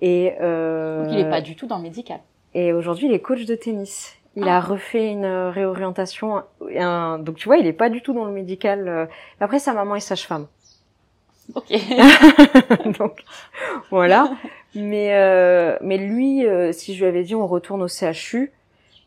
Et 0.00 0.34
euh, 0.40 1.04
donc 1.04 1.12
il 1.14 1.18
est 1.18 1.30
pas 1.30 1.40
du 1.40 1.56
tout 1.56 1.66
dans 1.66 1.78
le 1.78 1.82
médical. 1.82 2.20
Et 2.54 2.72
aujourd'hui, 2.72 3.06
il 3.06 3.12
est 3.12 3.20
coach 3.20 3.44
de 3.44 3.54
tennis. 3.54 4.14
Il 4.36 4.48
a 4.48 4.58
ah. 4.58 4.60
refait 4.60 5.10
une 5.10 5.26
réorientation. 5.26 6.42
Un, 6.76 7.18
donc 7.18 7.36
tu 7.36 7.48
vois, 7.48 7.56
il 7.56 7.66
est 7.66 7.72
pas 7.72 7.88
du 7.88 8.02
tout 8.02 8.12
dans 8.12 8.24
le 8.24 8.32
médical. 8.32 8.86
Euh. 8.86 9.06
Après, 9.40 9.58
sa 9.58 9.72
maman 9.72 9.96
est 9.96 10.00
sage-femme. 10.00 10.46
Ok. 11.54 11.72
Donc 12.98 13.24
voilà. 13.90 14.30
Mais 14.74 15.14
euh, 15.14 15.76
mais 15.80 15.98
lui, 15.98 16.46
euh, 16.46 16.72
si 16.72 16.94
je 16.94 17.00
lui 17.00 17.06
avais 17.06 17.22
dit 17.22 17.34
on 17.34 17.46
retourne 17.46 17.82
au 17.82 17.88
CHU, 17.88 18.52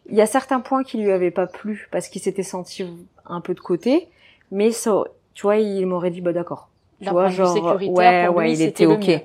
il 0.09 0.15
y 0.15 0.21
a 0.21 0.25
certains 0.25 0.59
points 0.59 0.83
qui 0.83 0.97
lui 0.97 1.11
avaient 1.11 1.31
pas 1.31 1.47
plu 1.47 1.87
parce 1.91 2.07
qu'il 2.07 2.21
s'était 2.21 2.43
senti 2.43 2.85
un 3.25 3.41
peu 3.41 3.53
de 3.53 3.59
côté. 3.59 4.07
Mais 4.51 4.71
ça, 4.71 5.03
tu 5.33 5.43
vois, 5.43 5.57
il 5.57 5.85
m'aurait 5.85 6.11
dit 6.11 6.21
bah 6.21 6.33
d'accord. 6.33 6.69
Tu 7.01 7.09
vois, 7.09 7.29
genre 7.29 7.55
ouais 7.81 8.27
ouais, 8.27 8.53
il 8.53 8.61
était 8.61 8.85
ok. 8.85 9.21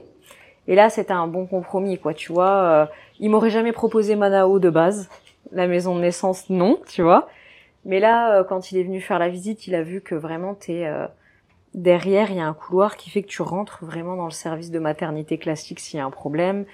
Et 0.68 0.74
là, 0.74 0.90
c'était 0.90 1.12
un 1.12 1.26
bon 1.26 1.46
compromis, 1.46 1.98
quoi. 1.98 2.14
Tu 2.14 2.33
vois, 2.33 2.50
euh, 2.50 2.87
il 3.20 3.31
m'aurait 3.31 3.50
jamais 3.50 3.72
proposé 3.72 4.16
Manao 4.16 4.59
de 4.59 4.70
base, 4.70 5.09
la 5.52 5.66
maison 5.66 5.94
de 5.94 6.00
naissance, 6.00 6.50
non, 6.50 6.81
tu 6.88 7.02
vois. 7.02 7.29
Mais 7.85 8.00
là, 8.00 8.38
euh, 8.38 8.44
quand 8.44 8.72
il 8.72 8.79
est 8.79 8.83
venu 8.83 9.00
faire 9.00 9.18
la 9.18 9.29
visite, 9.29 9.66
il 9.66 9.74
a 9.74 9.83
vu 9.83 10.00
que 10.00 10.14
vraiment 10.14 10.55
t'es 10.55 10.87
euh, 10.87 11.07
Derrière, 11.77 12.31
il 12.31 12.39
y 12.39 12.41
a 12.41 12.47
un 12.47 12.55
couloir 12.55 12.97
qui 12.97 13.11
fait 13.11 13.23
que 13.23 13.29
tu 13.29 13.43
rentres 13.43 13.85
vraiment 13.85 14.17
dans 14.17 14.25
le 14.25 14.31
service 14.31 14.71
de 14.71 14.79
maternité 14.79 15.37
classique 15.37 15.79
s'il 15.79 15.99
y 15.99 16.01
a 16.01 16.07
un 16.07 16.11
problème. 16.11 16.65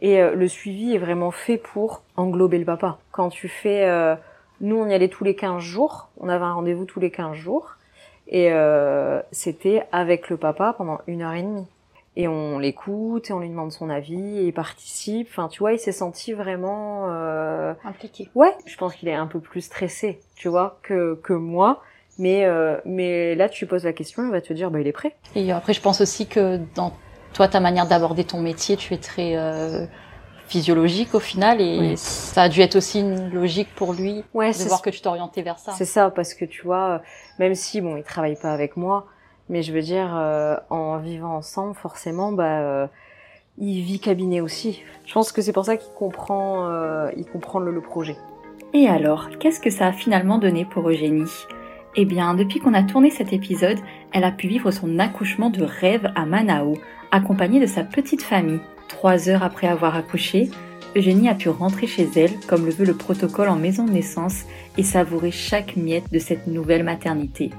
Et 0.00 0.20
euh, 0.20 0.34
le 0.34 0.48
suivi 0.48 0.94
est 0.94 0.98
vraiment 0.98 1.30
fait 1.30 1.56
pour 1.56 2.02
englober 2.16 2.58
le 2.58 2.66
papa. 2.66 2.98
Quand 3.10 3.30
tu 3.30 3.48
fais... 3.48 3.88
Euh, 3.88 4.14
nous, 4.60 4.76
on 4.76 4.86
y 4.86 4.92
allait 4.92 5.08
tous 5.08 5.24
les 5.24 5.34
15 5.34 5.62
jours. 5.62 6.10
On 6.18 6.28
avait 6.28 6.44
un 6.44 6.52
rendez-vous 6.52 6.84
tous 6.84 7.00
les 7.00 7.10
15 7.10 7.34
jours. 7.34 7.76
Et 8.28 8.52
euh, 8.52 9.22
c'était 9.32 9.84
avec 9.92 10.28
le 10.28 10.36
papa 10.36 10.74
pendant 10.76 11.00
une 11.06 11.22
heure 11.22 11.32
et 11.32 11.42
demie. 11.42 11.66
Et 12.16 12.28
on 12.28 12.58
l'écoute 12.58 13.30
et 13.30 13.32
on 13.32 13.40
lui 13.40 13.48
demande 13.48 13.72
son 13.72 13.88
avis 13.88 14.40
et 14.40 14.42
il 14.48 14.52
participe. 14.52 15.28
Enfin, 15.30 15.48
tu 15.48 15.60
vois, 15.60 15.72
il 15.72 15.78
s'est 15.78 15.90
senti 15.90 16.34
vraiment... 16.34 17.06
Impliqué. 17.82 18.28
Ouais, 18.34 18.54
je 18.66 18.76
pense 18.76 18.94
qu'il 18.94 19.08
est 19.08 19.14
un 19.14 19.26
peu 19.26 19.40
plus 19.40 19.62
stressé, 19.62 20.20
tu 20.34 20.48
vois, 20.48 20.78
que, 20.82 21.18
que 21.22 21.32
moi. 21.32 21.82
Mais, 22.20 22.44
euh, 22.44 22.76
mais 22.84 23.34
là, 23.34 23.48
tu 23.48 23.64
poses 23.66 23.84
la 23.84 23.94
question, 23.94 24.22
il 24.24 24.30
va 24.30 24.42
te 24.42 24.52
dire, 24.52 24.70
bah, 24.70 24.78
il 24.78 24.86
est 24.86 24.92
prêt. 24.92 25.16
Et 25.34 25.50
après, 25.52 25.72
je 25.72 25.80
pense 25.80 26.02
aussi 26.02 26.26
que 26.26 26.60
dans 26.74 26.92
toi, 27.32 27.48
ta 27.48 27.60
manière 27.60 27.88
d'aborder 27.88 28.24
ton 28.24 28.40
métier, 28.40 28.76
tu 28.76 28.92
es 28.92 28.98
très 28.98 29.36
euh, 29.36 29.86
physiologique 30.46 31.14
au 31.14 31.20
final, 31.20 31.62
et 31.62 31.96
ça 31.96 32.42
a 32.42 32.48
dû 32.50 32.60
être 32.60 32.76
aussi 32.76 33.00
une 33.00 33.32
logique 33.32 33.74
pour 33.74 33.94
lui 33.94 34.22
ouais, 34.34 34.50
de 34.52 34.68
voir 34.68 34.82
que 34.82 34.90
tu 34.90 35.00
t'orientais 35.00 35.40
vers 35.40 35.58
ça. 35.58 35.72
C'est 35.72 35.86
ça, 35.86 36.10
parce 36.10 36.34
que 36.34 36.44
tu 36.44 36.62
vois, 36.62 37.00
même 37.38 37.54
si 37.54 37.80
bon, 37.80 37.96
il 37.96 38.02
travaille 38.02 38.36
pas 38.36 38.52
avec 38.52 38.76
moi, 38.76 39.06
mais 39.48 39.62
je 39.62 39.72
veux 39.72 39.80
dire, 39.80 40.14
euh, 40.14 40.56
en 40.68 40.98
vivant 40.98 41.36
ensemble, 41.36 41.74
forcément, 41.74 42.32
bah, 42.32 42.60
euh, 42.60 42.86
il 43.56 43.80
vit 43.80 43.98
cabinet 43.98 44.42
aussi. 44.42 44.82
Je 45.06 45.14
pense 45.14 45.32
que 45.32 45.40
c'est 45.40 45.52
pour 45.52 45.64
ça 45.64 45.78
qu'il 45.78 45.92
comprend, 45.94 46.68
euh, 46.68 47.10
il 47.16 47.24
comprend 47.24 47.60
le, 47.60 47.72
le 47.72 47.80
projet. 47.80 48.16
Et 48.74 48.88
alors, 48.88 49.30
qu'est-ce 49.38 49.60
que 49.60 49.70
ça 49.70 49.86
a 49.86 49.92
finalement 49.92 50.38
donné 50.38 50.66
pour 50.66 50.88
Eugénie? 50.88 51.30
Eh 51.96 52.04
bien, 52.04 52.34
depuis 52.34 52.60
qu'on 52.60 52.74
a 52.74 52.82
tourné 52.82 53.10
cet 53.10 53.32
épisode, 53.32 53.78
elle 54.12 54.24
a 54.24 54.30
pu 54.30 54.46
vivre 54.46 54.70
son 54.70 54.98
accouchement 54.98 55.50
de 55.50 55.62
rêve 55.62 56.12
à 56.14 56.24
Manao, 56.24 56.74
accompagnée 57.10 57.60
de 57.60 57.66
sa 57.66 57.82
petite 57.82 58.22
famille. 58.22 58.60
Trois 58.88 59.28
heures 59.28 59.42
après 59.42 59.66
avoir 59.66 59.96
accouché, 59.96 60.50
Eugénie 60.96 61.28
a 61.28 61.34
pu 61.34 61.48
rentrer 61.48 61.86
chez 61.86 62.08
elle, 62.16 62.38
comme 62.46 62.66
le 62.66 62.72
veut 62.72 62.84
le 62.84 62.94
protocole 62.94 63.48
en 63.48 63.56
maison 63.56 63.84
de 63.84 63.92
naissance, 63.92 64.44
et 64.76 64.82
savourer 64.82 65.30
chaque 65.30 65.76
miette 65.76 66.10
de 66.12 66.18
cette 66.18 66.46
nouvelle 66.46 66.84
maternité. 66.84 67.50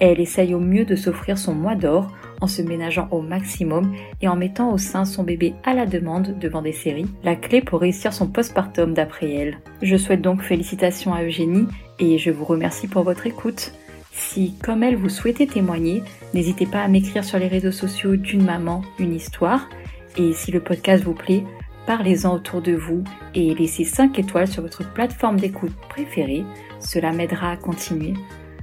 Elle 0.00 0.20
essaye 0.20 0.54
au 0.54 0.60
mieux 0.60 0.84
de 0.84 0.96
s'offrir 0.96 1.38
son 1.38 1.54
mois 1.54 1.74
d'or 1.74 2.12
en 2.40 2.46
se 2.46 2.62
ménageant 2.62 3.08
au 3.10 3.20
maximum 3.20 3.94
et 4.20 4.28
en 4.28 4.36
mettant 4.36 4.72
au 4.72 4.78
sein 4.78 5.04
son 5.04 5.22
bébé 5.22 5.54
à 5.64 5.74
la 5.74 5.86
demande 5.86 6.38
devant 6.38 6.62
des 6.62 6.72
séries, 6.72 7.06
la 7.24 7.36
clé 7.36 7.60
pour 7.60 7.80
réussir 7.80 8.12
son 8.12 8.26
postpartum 8.26 8.94
d'après 8.94 9.30
elle. 9.30 9.58
Je 9.82 9.96
souhaite 9.96 10.22
donc 10.22 10.42
félicitations 10.42 11.14
à 11.14 11.22
Eugénie 11.24 11.66
et 11.98 12.18
je 12.18 12.30
vous 12.30 12.44
remercie 12.44 12.88
pour 12.88 13.02
votre 13.02 13.26
écoute. 13.26 13.72
Si, 14.12 14.54
comme 14.62 14.82
elle, 14.82 14.96
vous 14.96 15.10
souhaitez 15.10 15.46
témoigner, 15.46 16.02
n'hésitez 16.32 16.66
pas 16.66 16.82
à 16.82 16.88
m'écrire 16.88 17.24
sur 17.24 17.38
les 17.38 17.48
réseaux 17.48 17.72
sociaux 17.72 18.16
d'une 18.16 18.44
maman, 18.44 18.82
une 18.98 19.14
histoire. 19.14 19.68
Et 20.16 20.32
si 20.32 20.50
le 20.50 20.60
podcast 20.60 21.04
vous 21.04 21.12
plaît, 21.12 21.44
parlez-en 21.86 22.34
autour 22.34 22.62
de 22.62 22.72
vous 22.72 23.04
et 23.34 23.54
laissez 23.54 23.84
5 23.84 24.18
étoiles 24.18 24.48
sur 24.48 24.62
votre 24.62 24.90
plateforme 24.92 25.38
d'écoute 25.38 25.74
préférée. 25.90 26.44
Cela 26.80 27.12
m'aidera 27.12 27.50
à 27.50 27.56
continuer. 27.56 28.14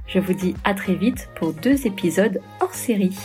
Je 0.06 0.18
vous 0.18 0.34
dis 0.34 0.54
à 0.64 0.74
très 0.74 0.94
vite 0.94 1.28
pour 1.36 1.52
deux 1.52 1.86
épisodes 1.86 2.40
hors 2.60 2.74
série. 2.74 3.16